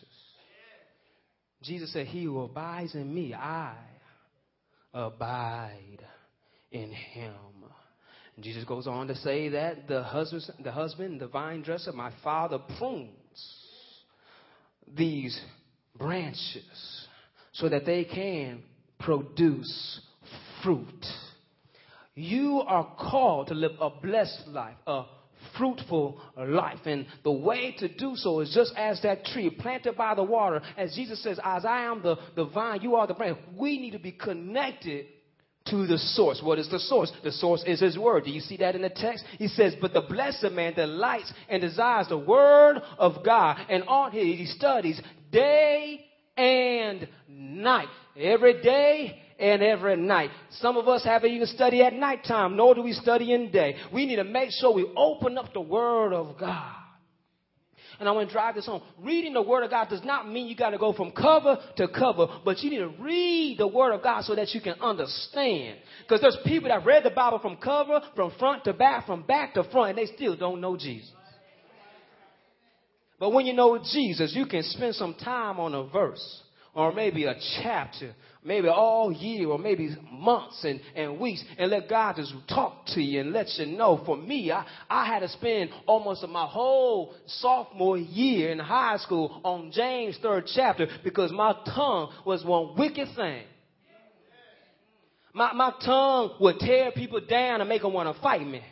Jesus 1.62 1.92
said, 1.92 2.06
He 2.06 2.24
who 2.24 2.40
abides 2.40 2.94
in 2.94 3.14
me, 3.14 3.34
I 3.34 3.74
abide 4.94 5.98
in 6.70 6.90
him. 6.90 7.32
And 8.36 8.44
Jesus 8.44 8.64
goes 8.64 8.86
on 8.86 9.08
to 9.08 9.14
say 9.16 9.50
that 9.50 9.88
the 9.88 10.02
husband, 10.02 10.42
the 10.64 10.72
husband, 10.72 11.20
the 11.20 11.26
vine 11.26 11.62
dresser, 11.62 11.92
my 11.92 12.12
father 12.24 12.58
prunes 12.78 13.08
these 14.96 15.38
branches 15.98 17.06
so 17.52 17.68
that 17.68 17.84
they 17.84 18.04
can 18.04 18.62
produce 18.98 20.00
fruit. 20.62 21.06
You 22.14 22.62
are 22.66 22.94
called 22.98 23.48
to 23.48 23.54
live 23.54 23.72
a 23.80 23.90
blessed 23.90 24.48
life, 24.48 24.76
a 24.86 25.04
fruitful 25.56 26.20
life. 26.36 26.80
And 26.84 27.06
the 27.24 27.32
way 27.32 27.74
to 27.78 27.88
do 27.88 28.16
so 28.16 28.40
is 28.40 28.52
just 28.54 28.72
as 28.76 29.00
that 29.02 29.24
tree 29.26 29.50
planted 29.50 29.96
by 29.96 30.14
the 30.14 30.22
water, 30.22 30.60
as 30.76 30.94
Jesus 30.94 31.22
says, 31.22 31.38
as 31.42 31.64
I 31.64 31.84
am 31.84 32.02
the, 32.02 32.16
the 32.34 32.44
vine, 32.46 32.80
you 32.82 32.96
are 32.96 33.06
the 33.06 33.14
branch. 33.14 33.38
We 33.56 33.78
need 33.78 33.92
to 33.92 33.98
be 33.98 34.12
connected 34.12 35.06
to 35.66 35.86
the 35.86 35.98
source. 35.98 36.40
What 36.42 36.58
is 36.58 36.68
the 36.68 36.78
source? 36.78 37.12
The 37.22 37.32
source 37.32 37.62
is 37.66 37.80
His 37.80 37.96
Word. 37.96 38.24
Do 38.24 38.30
you 38.30 38.40
see 38.40 38.56
that 38.58 38.74
in 38.74 38.82
the 38.82 38.90
text? 38.90 39.24
He 39.38 39.48
says, 39.48 39.74
But 39.80 39.92
the 39.92 40.02
blessed 40.02 40.52
man 40.52 40.74
delights 40.74 41.32
and 41.48 41.62
desires 41.62 42.08
the 42.08 42.18
Word 42.18 42.82
of 42.98 43.24
God, 43.24 43.58
and 43.68 43.84
on 43.84 44.14
it 44.14 44.36
he 44.36 44.46
studies 44.46 45.00
day 45.30 46.04
and 46.36 47.08
night. 47.28 47.88
Every 48.16 48.60
day 48.62 49.21
and 49.42 49.60
every 49.60 49.96
night. 49.96 50.30
Some 50.60 50.76
of 50.76 50.86
us 50.86 51.04
haven't 51.04 51.32
even 51.32 51.48
studied 51.48 51.82
at 51.82 51.92
nighttime, 51.92 52.56
nor 52.56 52.76
do 52.76 52.82
we 52.82 52.92
study 52.92 53.32
in 53.34 53.50
day. 53.50 53.74
We 53.92 54.06
need 54.06 54.16
to 54.16 54.24
make 54.24 54.50
sure 54.52 54.72
we 54.72 54.88
open 54.96 55.36
up 55.36 55.52
the 55.52 55.60
Word 55.60 56.12
of 56.12 56.38
God. 56.38 56.76
And 57.98 58.08
I 58.08 58.12
want 58.12 58.28
to 58.28 58.32
drive 58.32 58.54
this 58.54 58.66
home. 58.66 58.82
Reading 59.00 59.34
the 59.34 59.42
Word 59.42 59.64
of 59.64 59.70
God 59.70 59.88
does 59.88 60.02
not 60.04 60.28
mean 60.28 60.46
you 60.46 60.56
got 60.56 60.70
to 60.70 60.78
go 60.78 60.92
from 60.92 61.10
cover 61.10 61.58
to 61.76 61.88
cover, 61.88 62.26
but 62.44 62.60
you 62.60 62.70
need 62.70 62.78
to 62.78 63.02
read 63.02 63.58
the 63.58 63.66
Word 63.66 63.92
of 63.92 64.02
God 64.02 64.24
so 64.24 64.34
that 64.36 64.54
you 64.54 64.60
can 64.60 64.74
understand. 64.80 65.78
Because 66.02 66.20
there's 66.20 66.38
people 66.44 66.68
that 66.68 66.86
read 66.86 67.04
the 67.04 67.10
Bible 67.10 67.40
from 67.40 67.56
cover, 67.56 68.00
from 68.14 68.32
front 68.38 68.64
to 68.64 68.72
back, 68.72 69.06
from 69.06 69.22
back 69.22 69.54
to 69.54 69.64
front, 69.64 69.90
and 69.90 69.98
they 69.98 70.12
still 70.14 70.36
don't 70.36 70.60
know 70.60 70.76
Jesus. 70.76 71.10
But 73.18 73.30
when 73.30 73.46
you 73.46 73.54
know 73.54 73.78
Jesus, 73.78 74.32
you 74.34 74.46
can 74.46 74.62
spend 74.62 74.94
some 74.94 75.14
time 75.14 75.58
on 75.60 75.74
a 75.74 75.84
verse 75.84 76.42
or 76.74 76.92
maybe 76.92 77.24
a 77.24 77.34
chapter 77.62 78.14
maybe 78.44 78.68
all 78.68 79.12
year 79.12 79.48
or 79.48 79.58
maybe 79.58 79.96
months 80.10 80.64
and, 80.64 80.80
and 80.94 81.18
weeks 81.20 81.44
and 81.58 81.70
let 81.70 81.88
God 81.88 82.16
just 82.16 82.34
talk 82.48 82.86
to 82.88 83.00
you 83.00 83.20
and 83.20 83.32
let 83.32 83.46
you 83.56 83.66
know. 83.66 84.02
For 84.04 84.16
me, 84.16 84.50
I, 84.50 84.66
I 84.90 85.06
had 85.06 85.20
to 85.20 85.28
spend 85.28 85.70
almost 85.86 86.26
my 86.28 86.46
whole 86.46 87.14
sophomore 87.26 87.98
year 87.98 88.50
in 88.50 88.58
high 88.58 88.96
school 88.98 89.40
on 89.44 89.70
James' 89.72 90.18
third 90.20 90.44
chapter 90.52 90.86
because 91.04 91.30
my 91.32 91.52
tongue 91.74 92.12
was 92.26 92.44
one 92.44 92.76
wicked 92.76 93.08
thing. 93.14 93.44
My, 95.34 95.52
my 95.54 95.72
tongue 95.84 96.36
would 96.40 96.58
tear 96.58 96.92
people 96.92 97.20
down 97.20 97.60
and 97.60 97.68
make 97.68 97.82
them 97.82 97.92
want 97.92 98.14
to 98.14 98.22
fight 98.22 98.46
me. 98.46 98.62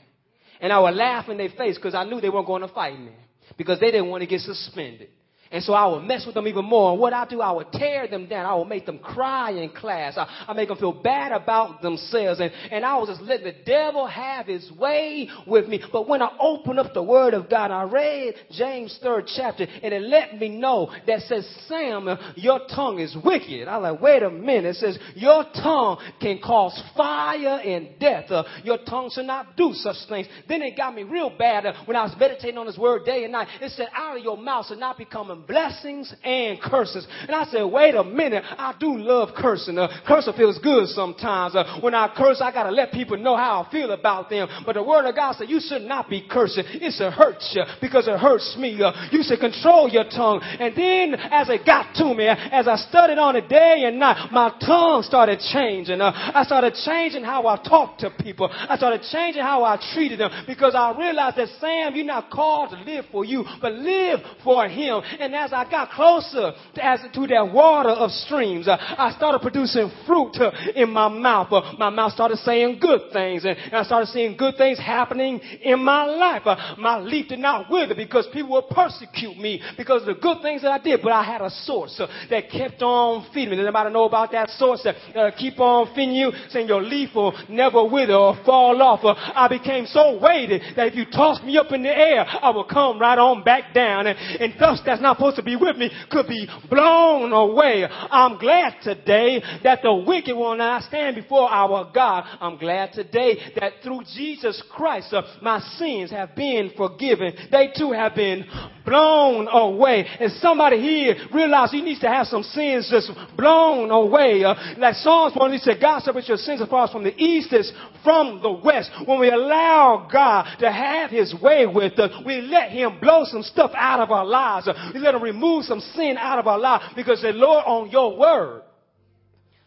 And 0.61 0.73
I 0.73 0.79
would 0.79 0.95
laugh 0.95 1.29
in 1.29 1.39
their 1.39 1.49
face 1.57 1.77
because 1.77 1.95
I 1.95 2.05
knew 2.05 2.21
they 2.21 2.29
weren't 2.29 2.47
going 2.47 2.63
to 2.63 2.69
fight 2.69 2.99
me 3.01 3.13
because 3.57 3.81
they 3.81 3.91
didn't 3.91 4.09
want 4.09 4.21
to 4.23 4.27
get 4.27 4.41
suspended. 4.41 5.09
And 5.53 5.65
so 5.65 5.73
I 5.73 5.85
would 5.87 6.05
mess 6.05 6.25
with 6.25 6.37
them 6.37 6.47
even 6.47 6.65
more. 6.65 6.93
And 6.93 7.01
what 7.01 7.13
I 7.13 7.27
do, 7.27 7.41
I 7.41 7.51
would 7.51 7.73
tear 7.73 8.07
them 8.07 8.29
down. 8.29 8.47
I 8.47 8.55
would 8.55 8.69
make 8.69 8.87
them 8.87 9.01
cry 9.01 9.51
in 9.51 9.71
class. 9.71 10.17
I, 10.17 10.45
I 10.47 10.53
make 10.53 10.69
them 10.69 10.79
feel 10.79 10.93
bad 10.93 11.33
about 11.33 11.83
themselves. 11.83 12.39
And, 12.39 12.53
and 12.71 12.85
I 12.85 12.97
was 12.99 13.09
just 13.09 13.21
letting 13.23 13.47
the 13.47 13.57
devil 13.67 14.07
have 14.07 14.47
his 14.47 14.71
way 14.79 15.29
with 15.49 15.67
me. 15.67 15.83
But 15.93 16.09
when 16.09 16.23
I 16.23 16.31
opened 16.39 16.79
up 16.79 16.95
the 16.95 17.03
word 17.03 17.35
of 17.35 17.51
God, 17.51 17.73
I 17.73 17.83
read 17.83 18.35
James 18.53 18.97
third 19.03 19.25
chapter 19.35 19.67
and 19.83 19.93
it 19.93 20.03
let 20.03 20.39
me 20.39 20.51
know 20.51 20.93
that 21.09 21.23
says, 21.23 21.49
Sam, 21.67 22.09
your 22.37 22.61
tongue 22.73 23.01
is 23.01 23.17
wicked. 23.25 23.67
I 23.67 23.77
like, 23.77 24.01
wait 24.01 24.23
a 24.23 24.31
minute. 24.31 24.67
It 24.67 24.77
says, 24.77 24.99
your 25.17 25.43
tongue 25.53 25.99
can 26.21 26.39
cause 26.39 26.81
fire 26.97 27.59
and 27.65 27.99
death. 27.99 28.31
Uh, 28.31 28.45
your 28.63 28.79
tongue 28.79 29.11
should 29.13 29.27
not 29.27 29.57
do 29.57 29.73
such 29.73 29.97
things. 30.09 30.29
Then 30.49 30.63
it 30.63 30.77
got 30.77 30.95
me 30.95 31.03
real 31.03 31.37
bad 31.37 31.67
uh, 31.67 31.73
when 31.87 31.97
I 31.97 32.05
was 32.05 32.15
meditating 32.21 32.57
on 32.57 32.67
this 32.67 32.79
word 32.79 33.05
day 33.05 33.25
and 33.25 33.33
night. 33.33 33.49
It 33.61 33.71
said, 33.73 33.89
out 33.93 34.17
of 34.17 34.23
your 34.23 34.37
mouth 34.37 34.67
should 34.67 34.79
not 34.79 34.97
become 34.97 35.29
a 35.31 35.40
blessings 35.47 36.13
and 36.25 36.61
curses. 36.61 37.07
And 37.23 37.35
I 37.35 37.45
said, 37.45 37.65
wait 37.65 37.95
a 37.95 38.05
minute, 38.05 38.45
I 38.47 38.75
do 38.79 38.97
love 38.97 39.31
cursing. 39.37 39.79
Uh, 39.79 39.89
cursing 40.07 40.35
feels 40.35 40.59
good 40.59 40.89
sometimes. 40.89 41.55
Uh, 41.55 41.81
when 41.81 41.95
I 41.95 42.13
curse, 42.17 42.41
I 42.41 42.53
gotta 42.53 42.71
let 42.71 42.93
people 42.93 43.17
know 43.17 43.37
how 43.37 43.63
I 43.63 43.71
feel 43.71 43.91
about 43.93 44.31
them. 44.31 44.49
But 44.65 44.75
the 44.75 44.83
word 44.83 45.07
of 45.07 45.15
God 45.15 45.37
said, 45.37 45.49
you 45.49 45.61
should 45.61 45.83
not 45.83 46.09
be 46.09 46.27
cursing. 46.29 46.65
It 46.67 46.93
should 46.93 47.13
hurt 47.13 47.43
you 47.53 47.63
because 47.81 48.09
it 48.09 48.19
hurts 48.19 48.57
me. 48.59 48.81
Uh, 48.81 48.93
you 49.11 49.23
should 49.23 49.41
control 49.41 49.89
your 49.89 50.05
tongue. 50.05 50.41
And 50.43 50.75
then 50.77 51.15
as 51.15 51.49
it 51.49 51.67
got 51.67 51.95
to 51.97 52.15
me, 52.15 52.27
as 52.27 52.69
I 52.69 52.77
studied 52.77 53.19
on 53.19 53.37
it 53.37 53.49
day 53.49 53.85
and 53.85 53.99
night, 53.99 54.31
my 54.33 54.51
tongue 54.65 55.03
started 55.03 55.41
changing. 55.53 56.01
Uh, 56.01 56.13
I 56.15 56.45
started 56.45 56.75
changing 56.85 57.25
how 57.25 57.47
I 57.47 57.57
talked 57.57 58.01
to 58.01 58.11
people. 58.11 58.49
I 58.53 58.77
started 58.77 59.03
changing 59.11 59.43
how 59.43 59.65
I 59.65 59.79
treated 59.95 60.21
them 60.21 60.31
because 60.47 60.75
I 60.75 60.97
realized 60.97 61.37
that 61.37 61.49
Sam, 61.61 61.95
you're 61.95 62.05
not 62.05 62.31
called 62.31 62.71
to 62.71 62.77
live 62.83 63.07
for 63.11 63.25
you, 63.25 63.45
but 63.61 63.73
live 63.73 64.21
for 64.45 64.69
him. 64.69 65.03
And 65.19 65.30
as 65.35 65.53
I 65.53 65.69
got 65.71 65.91
closer 65.91 66.53
to, 66.75 66.85
as, 66.85 67.01
to 67.13 67.27
that 67.29 67.53
water 67.53 67.91
of 67.91 68.11
streams, 68.11 68.69
uh, 68.69 68.77
I 68.81 69.13
started 69.17 69.41
producing 69.41 69.91
fruit 70.07 70.37
uh, 70.41 70.51
in 70.75 70.91
my 70.91 71.09
mouth. 71.09 71.53
Uh, 71.53 71.75
my 71.79 71.91
mouth 71.91 72.13
started 72.13 72.39
saying 72.39 72.79
good 72.81 73.13
things 73.13 73.45
and, 73.45 73.57
and, 73.57 73.75
I 73.75 73.83
started 73.85 74.09
seeing 74.09 74.37
good 74.37 74.57
things 74.57 74.79
happening 74.79 75.41
in 75.63 75.83
my 75.83 76.05
life. 76.05 76.43
My 76.79 76.99
leaf 76.99 77.29
did 77.29 77.39
not 77.39 77.71
wither 77.71 77.95
because 77.95 78.29
people 78.33 78.51
would 78.51 78.69
persecute 78.69 79.37
me 79.37 79.63
because 79.77 80.03
of 80.03 80.15
the 80.15 80.21
good 80.21 80.43
things 80.43 80.63
that 80.63 80.71
I 80.71 80.79
did, 80.79 81.01
but 81.03 81.13
I 81.13 81.23
had 81.23 81.41
a 81.41 81.51
source 81.51 82.01
that 82.31 82.51
kept 82.51 82.83
on 82.83 83.27
feeding 83.33 83.51
me. 83.51 83.57
Does 83.57 83.65
anybody 83.65 83.93
know 83.93 84.05
about 84.05 84.33
that 84.33 84.51
source 84.51 84.83
that 84.85 85.37
keep 85.37 85.59
on 85.61 85.95
feeding 85.95 86.15
you, 86.15 86.33
saying 86.51 86.69
your 86.69 86.83
leaf 86.83 87.11
will 87.15 87.33
never 87.49 87.85
wither 87.85 88.15
or 88.15 88.39
fall 88.45 88.81
off? 88.83 89.01
I 89.05 89.49
became 89.49 89.87
so 89.87 90.19
weighted 90.21 90.63
that 90.77 90.89
if 90.89 90.95
you 90.95 91.05
tossed 91.07 91.45
me 91.45 91.57
up 91.57 91.73
in 91.73 91.83
the 91.83 91.97
air, 91.97 92.25
I 92.27 92.51
would 92.51 92.69
come 92.69 92.99
right 92.99 93.19
on 93.19 93.43
back 93.43 93.75
down. 93.75 94.07
And, 94.07 94.19
and 94.19 94.59
dust 94.59 94.83
that's 94.85 95.01
not 95.01 95.19
supposed 95.21 95.37
to 95.37 95.43
be 95.43 95.55
with 95.55 95.77
me 95.77 95.91
could 96.11 96.27
be 96.27 96.49
blown 96.71 97.33
away. 97.33 97.85
I'm 97.85 98.39
glad 98.39 98.77
today 98.83 99.43
that 99.63 99.81
the 99.83 99.93
wicked 99.93 100.35
will 100.35 100.57
not 100.57 100.85
stand 100.85 101.17
before 101.17 101.49
our 101.51 101.91
God. 101.95 102.25
I'm 102.41 102.57
glad 102.57 102.93
today 102.95 103.53
that 103.61 103.75
through 103.85 104.01
Jesus 104.15 104.63
Christ, 104.71 105.13
uh, 105.13 105.23
my 105.43 105.61
sins 105.77 106.11
have 106.11 106.35
been 106.35 106.71
forgiven. 106.75 107.35
They 107.51 107.71
too 107.77 107.93
have 107.93 108.15
been 108.15 108.47
blown 108.85 109.47
away. 109.49 110.07
And 110.19 110.33
somebody 110.33 110.81
here 110.81 111.15
realize 111.35 111.71
he 111.71 111.83
needs 111.83 112.01
to 112.01 112.09
have 112.09 112.27
some 112.27 112.43
sins 112.43 112.89
just 112.91 113.11
blown 113.37 113.91
away. 113.91 114.43
Uh, 114.43 114.55
like 114.79 114.95
Psalms 114.97 115.35
1, 115.37 115.53
he 115.53 115.59
said, 115.59 115.77
God 115.81 116.03
separates 116.03 116.29
your 116.29 116.39
sins 116.39 116.63
as 116.63 116.69
far 116.69 116.85
as 116.85 116.91
from 116.91 117.05
the 117.05 117.15
east 117.23 117.53
as 117.53 117.71
from 118.03 118.41
the 118.43 118.51
west. 118.51 118.91
When 119.05 119.21
we 119.21 119.31
allow 119.31 120.09
God 120.11 120.47
to 120.61 120.73
have 120.73 121.11
his 121.11 121.35
way 121.41 121.67
with 121.67 121.99
us, 121.99 122.11
we 122.25 122.41
let 122.41 122.71
him 122.71 122.99
blow 123.01 123.25
some 123.25 123.43
stuff 123.43 123.73
out 123.75 124.01
of 124.01 124.11
our 124.11 124.25
lives. 124.25 124.69
We 124.95 125.01
let 125.01 125.10
him 125.15 125.23
remove 125.23 125.65
some 125.65 125.81
sin 125.81 126.17
out 126.19 126.39
of 126.39 126.47
our 126.47 126.59
life 126.59 126.83
because 126.97 127.23
the 127.23 127.33
Lord, 127.33 127.65
on 127.67 127.91
your 127.91 128.17
word, 128.17 128.63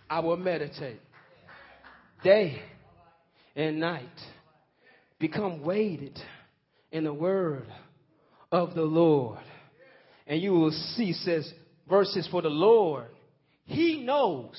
I 0.09 0.19
will 0.19 0.37
meditate 0.37 0.99
day 2.23 2.61
and 3.55 3.79
night. 3.79 4.07
Become 5.19 5.63
weighted 5.63 6.19
in 6.91 7.03
the 7.03 7.13
word 7.13 7.65
of 8.51 8.75
the 8.75 8.83
Lord. 8.83 9.39
And 10.27 10.41
you 10.41 10.51
will 10.51 10.71
see, 10.71 11.13
says 11.13 11.51
verses 11.89 12.27
for 12.29 12.41
the 12.41 12.49
Lord. 12.49 13.07
He 13.65 14.03
knows 14.03 14.55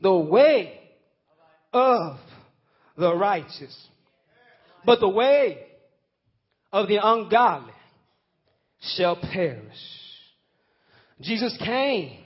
the 0.00 0.14
way 0.14 0.80
of 1.72 2.18
the 2.96 3.14
righteous. 3.14 3.76
But 4.84 5.00
the 5.00 5.08
way 5.08 5.58
of 6.72 6.88
the 6.88 6.98
ungodly 7.02 7.72
shall 8.80 9.16
perish. 9.16 9.76
Jesus 11.20 11.56
came 11.64 12.18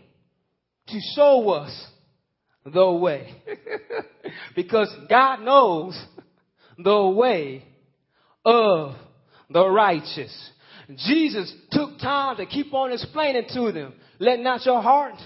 to 0.88 1.00
show 1.14 1.50
us 1.50 1.86
the 2.64 2.90
way. 2.92 3.34
because 4.56 4.94
God 5.08 5.40
knows 5.40 6.00
the 6.78 7.08
way 7.08 7.64
of 8.44 8.94
the 9.50 9.68
righteous. 9.68 10.50
Jesus 11.06 11.52
took 11.70 11.98
time 11.98 12.36
to 12.36 12.46
keep 12.46 12.72
on 12.72 12.92
explaining 12.92 13.44
to 13.54 13.72
them, 13.72 13.94
let 14.18 14.40
not 14.40 14.64
your 14.64 14.82
heart 14.82 15.16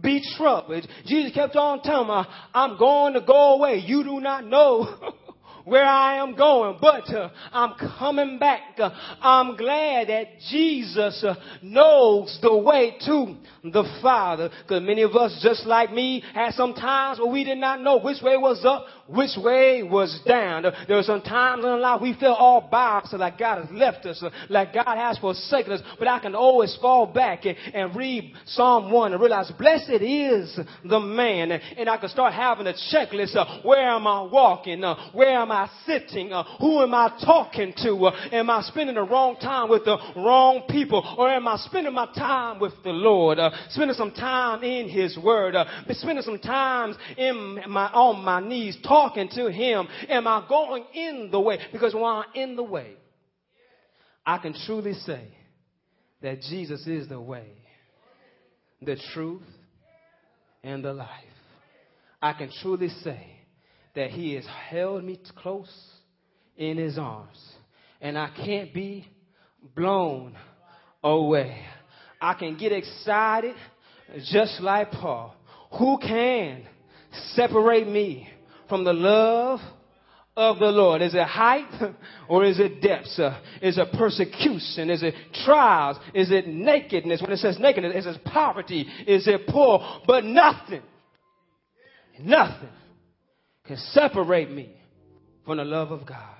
be 0.00 0.22
troubled. 0.36 0.86
Jesus 1.06 1.34
kept 1.34 1.56
on 1.56 1.82
telling 1.82 2.08
them, 2.08 2.26
I'm 2.54 2.78
going 2.78 3.14
to 3.14 3.20
go 3.20 3.54
away. 3.54 3.82
You 3.84 4.04
do 4.04 4.20
not 4.20 4.46
know 4.46 5.14
where 5.64 5.84
I 5.84 6.16
am 6.16 6.34
going, 6.36 6.78
but 6.80 7.08
uh, 7.14 7.30
I'm 7.52 7.74
coming 7.98 8.38
back. 8.38 8.78
Uh, 8.78 8.90
I'm 9.20 9.56
glad 9.56 10.08
that 10.08 10.26
Jesus 10.50 11.24
uh, 11.24 11.34
knows 11.62 12.38
the 12.42 12.56
way 12.56 12.96
to 13.06 13.36
the 13.64 13.84
Father. 14.02 14.50
Because 14.62 14.82
many 14.82 15.02
of 15.02 15.14
us, 15.14 15.38
just 15.42 15.66
like 15.66 15.92
me, 15.92 16.22
had 16.34 16.54
some 16.54 16.74
times 16.74 17.18
where 17.18 17.30
we 17.30 17.44
did 17.44 17.58
not 17.58 17.80
know 17.80 17.98
which 17.98 18.22
way 18.22 18.36
was 18.36 18.64
up, 18.64 18.86
which 19.08 19.36
way 19.36 19.82
was 19.82 20.20
down. 20.26 20.64
There 20.88 20.96
were 20.96 21.02
some 21.02 21.22
times 21.22 21.64
in 21.64 21.80
life 21.80 22.00
we 22.00 22.14
felt 22.18 22.38
all 22.38 22.62
so 23.06 23.16
like 23.16 23.38
God 23.38 23.64
has 23.64 23.70
left 23.72 24.06
us, 24.06 24.22
like 24.48 24.72
God 24.74 24.96
has 24.96 25.18
forsaken 25.18 25.72
us. 25.72 25.80
But 25.98 26.08
I 26.08 26.18
can 26.18 26.34
always 26.34 26.76
fall 26.80 27.06
back 27.06 27.44
and, 27.44 27.56
and 27.74 27.94
read 27.94 28.34
Psalm 28.46 28.90
1 28.90 29.12
and 29.12 29.20
realize, 29.20 29.50
blessed 29.58 30.02
is 30.02 30.58
the 30.84 31.00
man. 31.00 31.52
And, 31.52 31.92
I 31.92 31.98
can 31.98 32.08
start 32.08 32.32
having 32.32 32.66
a 32.66 32.72
checklist 32.92 33.36
of 33.36 33.64
where 33.64 33.90
am 33.90 34.06
I 34.06 34.22
walking? 34.22 34.82
Where 35.12 35.34
am 35.34 35.51
I 35.52 35.68
sitting? 35.86 36.32
Uh, 36.32 36.42
who 36.58 36.82
am 36.82 36.94
I 36.94 37.10
talking 37.24 37.72
to? 37.82 38.06
Uh, 38.06 38.28
am 38.32 38.50
I 38.50 38.62
spending 38.62 38.96
the 38.96 39.02
wrong 39.02 39.36
time 39.36 39.68
with 39.68 39.84
the 39.84 39.96
wrong 40.16 40.62
people? 40.68 41.02
Or 41.18 41.28
am 41.28 41.46
I 41.46 41.56
spending 41.58 41.94
my 41.94 42.06
time 42.14 42.58
with 42.58 42.72
the 42.82 42.90
Lord? 42.90 43.38
Uh, 43.38 43.50
spending 43.70 43.96
some 43.96 44.12
time 44.12 44.64
in 44.64 44.88
His 44.88 45.16
Word? 45.16 45.54
Uh, 45.54 45.64
spending 45.90 46.22
some 46.22 46.38
time 46.38 46.94
in 47.16 47.62
my, 47.68 47.86
on 47.88 48.24
my 48.24 48.40
knees 48.40 48.76
talking 48.86 49.28
to 49.34 49.50
Him? 49.50 49.86
Am 50.08 50.26
I 50.26 50.44
going 50.48 50.84
in 50.94 51.28
the 51.30 51.40
way? 51.40 51.58
Because 51.72 51.94
while 51.94 52.24
I'm 52.24 52.34
in 52.34 52.56
the 52.56 52.62
way, 52.62 52.94
I 54.24 54.38
can 54.38 54.54
truly 54.66 54.94
say 54.94 55.28
that 56.22 56.40
Jesus 56.42 56.86
is 56.86 57.08
the 57.08 57.20
way, 57.20 57.48
the 58.80 58.96
truth, 59.12 59.42
and 60.62 60.84
the 60.84 60.92
life. 60.92 61.08
I 62.20 62.32
can 62.34 62.50
truly 62.62 62.88
say 62.88 63.26
that 63.94 64.10
He 64.10 64.34
has 64.34 64.46
held 64.68 65.04
me 65.04 65.20
close 65.36 65.72
in 66.56 66.76
His 66.76 66.98
arms, 66.98 67.38
and 68.00 68.18
I 68.18 68.30
can't 68.36 68.72
be 68.72 69.06
blown 69.74 70.36
away. 71.02 71.58
I 72.20 72.34
can 72.34 72.56
get 72.56 72.72
excited 72.72 73.56
just 74.30 74.60
like 74.60 74.90
Paul. 74.92 75.34
Who 75.78 75.98
can 75.98 76.64
separate 77.34 77.88
me 77.88 78.28
from 78.68 78.84
the 78.84 78.92
love 78.92 79.60
of 80.36 80.58
the 80.58 80.66
Lord? 80.66 81.02
Is 81.02 81.14
it 81.14 81.26
height 81.26 81.66
or 82.28 82.44
is 82.44 82.60
it 82.60 82.80
depths? 82.80 83.18
Uh, 83.18 83.40
is 83.60 83.78
it 83.78 83.88
persecution? 83.92 84.90
Is 84.90 85.02
it 85.02 85.14
trials? 85.44 85.98
Is 86.14 86.30
it 86.30 86.46
nakedness? 86.46 87.20
When 87.20 87.32
it 87.32 87.38
says 87.38 87.58
nakedness, 87.58 88.06
is 88.06 88.16
it 88.16 88.24
poverty? 88.24 88.86
Is 89.06 89.26
it 89.26 89.46
poor? 89.48 89.80
But 90.06 90.24
nothing, 90.24 90.82
nothing 92.20 92.68
can 93.66 93.76
separate 93.76 94.50
me 94.50 94.74
from 95.44 95.58
the 95.58 95.64
love 95.64 95.90
of 95.90 96.06
God. 96.06 96.36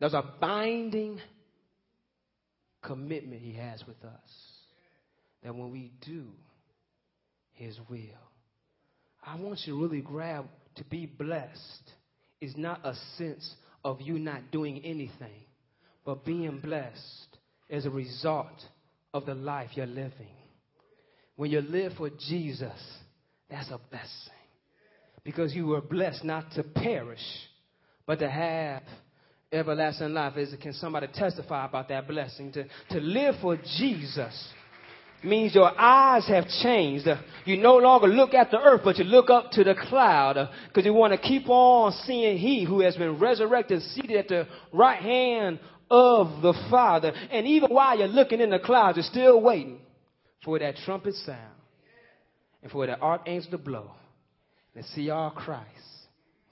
There's 0.00 0.14
a 0.14 0.24
binding 0.40 1.20
commitment 2.82 3.40
He 3.40 3.54
has 3.54 3.84
with 3.86 4.02
us 4.04 4.30
that 5.42 5.54
when 5.54 5.70
we 5.70 5.92
do 6.04 6.26
His 7.52 7.78
will, 7.88 7.98
I 9.24 9.36
want 9.36 9.60
you 9.64 9.74
to 9.74 9.82
really 9.82 10.02
grab 10.02 10.46
to 10.76 10.84
be 10.84 11.06
blessed 11.06 11.90
is 12.40 12.56
not 12.56 12.80
a 12.84 12.94
sense 13.16 13.54
of 13.84 14.00
you 14.00 14.18
not 14.18 14.50
doing 14.50 14.82
anything, 14.84 15.46
but 16.04 16.24
being 16.24 16.58
blessed 16.60 17.38
as 17.70 17.86
a 17.86 17.90
result 17.90 18.60
of 19.14 19.24
the 19.24 19.34
life 19.34 19.70
you're 19.74 19.86
living. 19.86 20.34
When 21.36 21.50
you 21.50 21.60
live 21.60 21.92
for 21.96 22.10
Jesus, 22.10 22.78
that's 23.48 23.70
a 23.70 23.80
blessing 23.90 24.32
because 25.24 25.54
you 25.54 25.66
were 25.66 25.80
blessed 25.80 26.22
not 26.22 26.52
to 26.52 26.62
perish, 26.62 27.24
but 28.06 28.18
to 28.18 28.30
have 28.30 28.82
everlasting 29.50 30.12
life. 30.12 30.36
Is 30.36 30.54
can 30.60 30.74
somebody 30.74 31.06
testify 31.12 31.64
about 31.64 31.88
that 31.88 32.06
blessing? 32.06 32.52
To, 32.52 32.64
to 32.90 33.00
live 33.00 33.36
for 33.40 33.56
Jesus 33.78 34.48
means 35.22 35.54
your 35.54 35.72
eyes 35.80 36.28
have 36.28 36.46
changed. 36.62 37.08
You 37.46 37.56
no 37.56 37.76
longer 37.78 38.08
look 38.08 38.34
at 38.34 38.50
the 38.50 38.60
earth, 38.60 38.82
but 38.84 38.98
you 38.98 39.04
look 39.04 39.30
up 39.30 39.50
to 39.52 39.64
the 39.64 39.74
cloud 39.74 40.50
because 40.68 40.84
you 40.84 40.92
want 40.92 41.12
to 41.14 41.18
keep 41.18 41.48
on 41.48 41.92
seeing 42.04 42.36
He 42.36 42.64
who 42.64 42.80
has 42.80 42.96
been 42.96 43.18
resurrected, 43.18 43.80
seated 43.82 44.16
at 44.16 44.28
the 44.28 44.46
right 44.72 45.00
hand 45.00 45.58
of 45.90 46.42
the 46.42 46.52
Father. 46.70 47.12
And 47.30 47.46
even 47.46 47.70
while 47.70 47.98
you're 47.98 48.08
looking 48.08 48.40
in 48.40 48.50
the 48.50 48.58
clouds, 48.58 48.98
you're 48.98 49.04
still 49.04 49.40
waiting 49.40 49.80
for 50.44 50.58
that 50.58 50.76
trumpet 50.84 51.14
sound 51.14 51.38
and 52.62 52.70
for 52.70 52.86
that 52.86 53.00
archangel 53.00 53.52
to 53.52 53.58
blow 53.58 53.90
and 54.74 54.84
see 54.86 55.10
our 55.10 55.32
Christ 55.32 55.68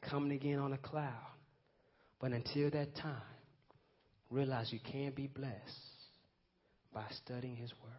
coming 0.09 0.33
again 0.33 0.59
on 0.59 0.73
a 0.73 0.79
cloud. 0.79 1.13
But 2.21 2.33
until 2.33 2.71
that 2.71 2.95
time, 2.97 3.17
realize 4.31 4.73
you 4.73 4.79
can 4.81 5.13
be 5.13 5.27
blessed 5.27 5.53
by 6.95 7.05
studying 7.25 7.57
His 7.57 7.73
Word. 7.83 7.91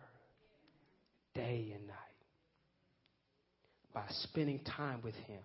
day 1.33 1.71
and 1.75 1.87
night. 1.87 1.97
By 3.93 4.05
spending 4.09 4.59
time 4.59 5.01
with 5.03 5.15
Him 5.15 5.41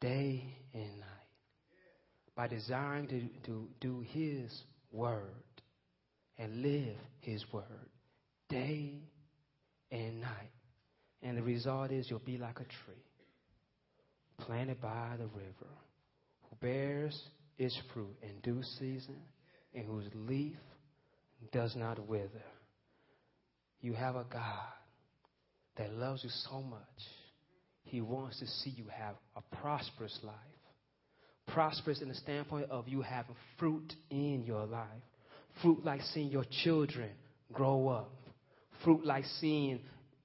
day 0.00 0.44
and 0.74 1.00
night. 1.00 1.08
By 2.34 2.48
desiring 2.48 3.06
to, 3.08 3.28
to 3.46 3.68
do 3.80 4.04
His 4.08 4.52
word 4.90 5.30
and 6.38 6.62
live 6.62 6.96
His 7.20 7.44
word 7.52 7.64
day 8.48 8.98
and 9.90 10.20
night. 10.20 10.50
And 11.22 11.38
the 11.38 11.42
result 11.42 11.92
is 11.92 12.10
you'll 12.10 12.18
be 12.18 12.38
like 12.38 12.56
a 12.56 12.64
tree 12.64 13.11
planted 14.46 14.80
by 14.80 15.14
the 15.18 15.26
river 15.26 15.72
who 16.42 16.56
bears 16.60 17.20
its 17.58 17.78
fruit 17.92 18.16
in 18.22 18.38
due 18.42 18.62
season 18.78 19.16
and 19.74 19.86
whose 19.86 20.06
leaf 20.14 20.56
does 21.52 21.74
not 21.76 22.06
wither. 22.08 22.28
You 23.80 23.94
have 23.94 24.16
a 24.16 24.24
God 24.30 24.72
that 25.76 25.92
loves 25.92 26.22
you 26.22 26.30
so 26.48 26.62
much. 26.62 26.80
He 27.84 28.00
wants 28.00 28.38
to 28.40 28.46
see 28.46 28.70
you 28.70 28.84
have 28.96 29.16
a 29.36 29.56
prosperous 29.56 30.18
life. 30.22 30.34
Prosperous 31.48 32.00
in 32.00 32.08
the 32.08 32.14
standpoint 32.14 32.70
of 32.70 32.88
you 32.88 33.02
having 33.02 33.34
fruit 33.58 33.92
in 34.10 34.44
your 34.46 34.64
life. 34.66 34.86
Fruit 35.60 35.84
like 35.84 36.00
seeing 36.12 36.30
your 36.30 36.44
children 36.62 37.10
grow 37.52 37.88
up. 37.88 38.14
Fruit 38.84 39.04
like 39.04 39.24
seeing 39.40 39.80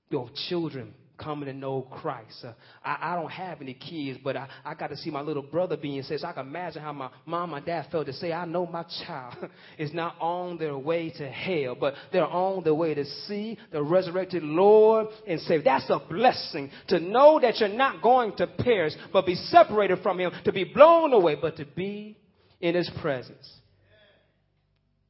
your 0.09 0.29
children 0.47 0.93
coming 1.17 1.45
to 1.45 1.53
know 1.53 1.81
Christ. 1.81 2.43
Uh, 2.43 2.53
I, 2.83 3.13
I 3.13 3.15
don't 3.15 3.31
have 3.31 3.61
any 3.61 3.73
kids, 3.73 4.19
but 4.23 4.37
I, 4.37 4.47
I 4.63 4.73
got 4.75 4.89
to 4.89 4.97
see 4.97 5.09
my 5.09 5.21
little 5.21 5.43
brother 5.43 5.77
being 5.77 6.01
saved. 6.03 6.21
So 6.21 6.27
I 6.27 6.33
can 6.33 6.47
imagine 6.47 6.81
how 6.81 6.93
my 6.93 7.09
mom 7.25 7.53
and 7.53 7.65
dad 7.65 7.87
felt 7.91 8.05
to 8.07 8.13
say, 8.13 8.31
I 8.31 8.45
know 8.45 8.65
my 8.65 8.85
child 9.05 9.35
is 9.77 9.93
not 9.93 10.15
on 10.19 10.57
their 10.57 10.77
way 10.77 11.09
to 11.11 11.29
hell, 11.29 11.75
but 11.79 11.93
they're 12.11 12.25
on 12.25 12.63
their 12.63 12.75
way 12.75 12.93
to 12.93 13.05
see 13.05 13.57
the 13.71 13.81
resurrected 13.81 14.43
Lord 14.43 15.07
and 15.27 15.39
Savior. 15.41 15.63
That's 15.63 15.89
a 15.89 15.99
blessing 15.99 16.71
to 16.89 16.99
know 16.99 17.39
that 17.39 17.59
you're 17.59 17.69
not 17.69 18.01
going 18.01 18.35
to 18.37 18.47
perish, 18.47 18.93
but 19.11 19.25
be 19.25 19.35
separated 19.35 19.99
from 20.03 20.19
Him, 20.19 20.31
to 20.45 20.51
be 20.51 20.63
blown 20.63 21.13
away, 21.13 21.35
but 21.39 21.57
to 21.57 21.65
be 21.65 22.17
in 22.61 22.75
His 22.75 22.89
presence. 23.01 23.51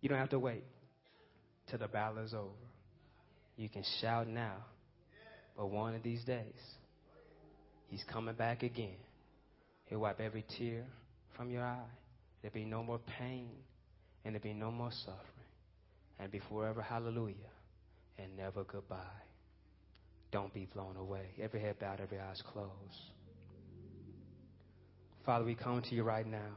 You 0.02 0.10
don't 0.10 0.20
have 0.20 0.30
to 0.30 0.39
wait 0.39 0.63
till 1.70 1.80
the 1.80 1.88
battle 1.88 2.24
is 2.24 2.34
over. 2.34 2.50
You 3.58 3.70
can 3.70 3.84
shout 4.00 4.28
now. 4.28 4.58
But 5.58 5.72
one 5.72 5.96
of 5.96 6.04
these 6.04 6.24
days, 6.24 6.62
He's 7.89 8.04
coming 8.12 8.36
back 8.36 8.63
again. 8.63 8.98
He'll 9.86 10.00
wipe 10.00 10.20
every 10.20 10.46
tear 10.58 10.86
from 11.36 11.50
your 11.50 11.63
eye. 11.63 11.89
There'll 12.41 12.54
be 12.54 12.65
no 12.65 12.84
more 12.84 13.00
pain, 13.17 13.50
and 14.24 14.36
there'll 14.36 14.43
be 14.43 14.54
no 14.54 14.72
more 14.72 14.91
suffering. 14.91 15.24
And 16.20 16.32
be 16.32 16.41
forever 16.50 16.82
hallelujah, 16.82 17.36
and 18.17 18.36
never 18.36 18.63
goodbye. 18.63 18.98
Don't 20.32 20.54
be 20.54 20.67
blown 20.74 20.98
away. 20.98 21.30
Every 21.41 21.62
head 21.62 21.80
bowed, 21.80 22.02
every 22.02 22.20
eyes 22.20 22.41
closed. 22.52 22.72
Father, 25.26 25.46
we 25.46 25.56
come 25.56 25.82
to 25.82 25.96
you 25.96 26.04
right 26.04 26.26
now, 26.26 26.56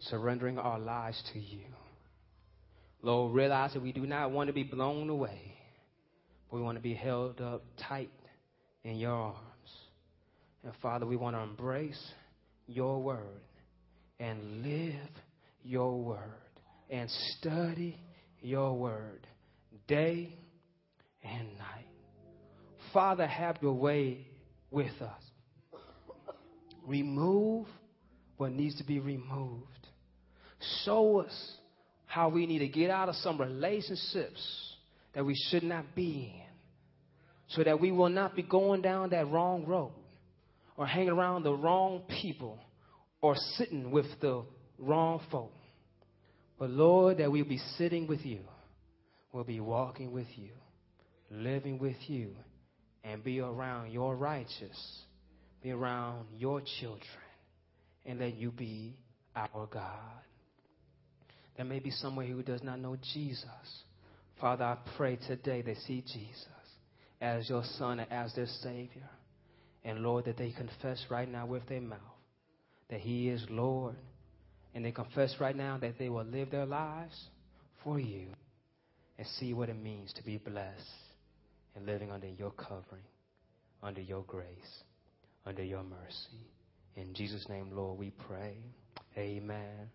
surrendering 0.00 0.58
our 0.58 0.78
lives 0.78 1.22
to 1.32 1.38
you. 1.38 1.64
Lord, 3.02 3.34
realize 3.34 3.72
that 3.72 3.82
we 3.82 3.92
do 3.92 4.06
not 4.06 4.30
want 4.30 4.48
to 4.48 4.52
be 4.52 4.62
blown 4.62 5.08
away. 5.08 5.54
We 6.50 6.60
want 6.60 6.76
to 6.76 6.82
be 6.82 6.94
held 6.94 7.40
up 7.40 7.62
tight 7.88 8.10
in 8.84 8.96
your 8.96 9.12
arms. 9.12 9.38
And 10.64 10.72
Father, 10.82 11.06
we 11.06 11.16
want 11.16 11.36
to 11.36 11.40
embrace 11.40 12.00
your 12.66 13.00
word 13.00 13.40
and 14.18 14.62
live 14.62 15.10
your 15.62 16.02
word 16.02 16.18
and 16.90 17.08
study 17.38 17.96
your 18.40 18.76
word 18.76 19.26
day 19.86 20.36
and 21.22 21.48
night. 21.58 21.86
Father, 22.92 23.26
have 23.26 23.58
your 23.62 23.74
way 23.74 24.26
with 24.70 25.00
us. 25.00 25.22
Remove 26.86 27.66
what 28.36 28.52
needs 28.52 28.76
to 28.78 28.84
be 28.84 28.98
removed. 28.98 29.66
Show 30.84 31.20
us 31.20 31.52
how 32.06 32.28
we 32.28 32.46
need 32.46 32.58
to 32.58 32.68
get 32.68 32.90
out 32.90 33.08
of 33.08 33.14
some 33.16 33.40
relationships 33.40 34.69
that 35.14 35.24
we 35.24 35.34
should 35.50 35.62
not 35.62 35.94
be 35.94 36.32
in 36.34 36.50
so 37.50 37.64
that 37.64 37.80
we 37.80 37.90
will 37.90 38.08
not 38.08 38.36
be 38.36 38.42
going 38.42 38.80
down 38.80 39.10
that 39.10 39.28
wrong 39.28 39.64
road 39.66 39.92
or 40.76 40.86
hanging 40.86 41.10
around 41.10 41.42
the 41.42 41.52
wrong 41.52 42.02
people 42.20 42.58
or 43.20 43.34
sitting 43.56 43.90
with 43.90 44.06
the 44.20 44.42
wrong 44.78 45.20
folk. 45.30 45.52
But 46.58 46.70
Lord, 46.70 47.18
that 47.18 47.30
we'll 47.30 47.44
be 47.44 47.60
sitting 47.76 48.06
with 48.06 48.24
you, 48.24 48.40
we'll 49.32 49.44
be 49.44 49.60
walking 49.60 50.12
with 50.12 50.28
you, 50.36 50.50
living 51.30 51.78
with 51.78 51.96
you, 52.06 52.30
and 53.02 53.24
be 53.24 53.40
around 53.40 53.90
your 53.90 54.14
righteous, 54.14 55.02
be 55.62 55.70
around 55.70 56.26
your 56.36 56.62
children, 56.80 57.00
and 58.06 58.20
let 58.20 58.36
you 58.36 58.50
be 58.50 58.96
our 59.34 59.66
God. 59.66 60.22
There 61.56 61.64
may 61.64 61.80
be 61.80 61.90
someone 61.90 62.26
who 62.26 62.42
does 62.42 62.62
not 62.62 62.78
know 62.78 62.96
Jesus. 63.12 63.44
Father, 64.40 64.64
I 64.64 64.78
pray 64.96 65.18
today 65.26 65.62
they 65.62 65.74
see 65.74 66.02
Jesus 66.02 66.46
as 67.20 67.48
your 67.48 67.62
Son 67.78 68.00
and 68.00 68.10
as 68.10 68.34
their 68.34 68.46
Savior. 68.62 69.08
And 69.84 70.00
Lord, 70.00 70.24
that 70.26 70.38
they 70.38 70.52
confess 70.52 71.04
right 71.10 71.30
now 71.30 71.46
with 71.46 71.66
their 71.68 71.80
mouth 71.80 71.98
that 72.90 73.00
He 73.00 73.28
is 73.28 73.44
Lord. 73.48 73.96
And 74.74 74.84
they 74.84 74.92
confess 74.92 75.36
right 75.40 75.56
now 75.56 75.78
that 75.80 75.98
they 75.98 76.08
will 76.08 76.24
live 76.24 76.50
their 76.50 76.66
lives 76.66 77.18
for 77.82 77.98
you 77.98 78.26
and 79.18 79.26
see 79.38 79.52
what 79.52 79.68
it 79.68 79.80
means 79.80 80.12
to 80.14 80.22
be 80.22 80.38
blessed 80.38 80.80
and 81.74 81.86
living 81.86 82.10
under 82.10 82.28
your 82.28 82.50
covering, 82.52 83.02
under 83.82 84.00
your 84.00 84.22
grace, 84.22 84.82
under 85.44 85.62
your 85.62 85.82
mercy. 85.82 86.46
In 86.96 87.14
Jesus' 87.14 87.46
name, 87.48 87.70
Lord, 87.72 87.98
we 87.98 88.10
pray. 88.10 88.56
Amen. 89.16 89.88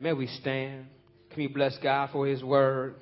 May 0.00 0.12
we 0.12 0.26
stand. 0.26 0.86
Can 1.30 1.38
we 1.38 1.46
bless 1.46 1.76
God 1.82 2.10
for 2.12 2.26
His 2.26 2.42
word? 2.42 2.96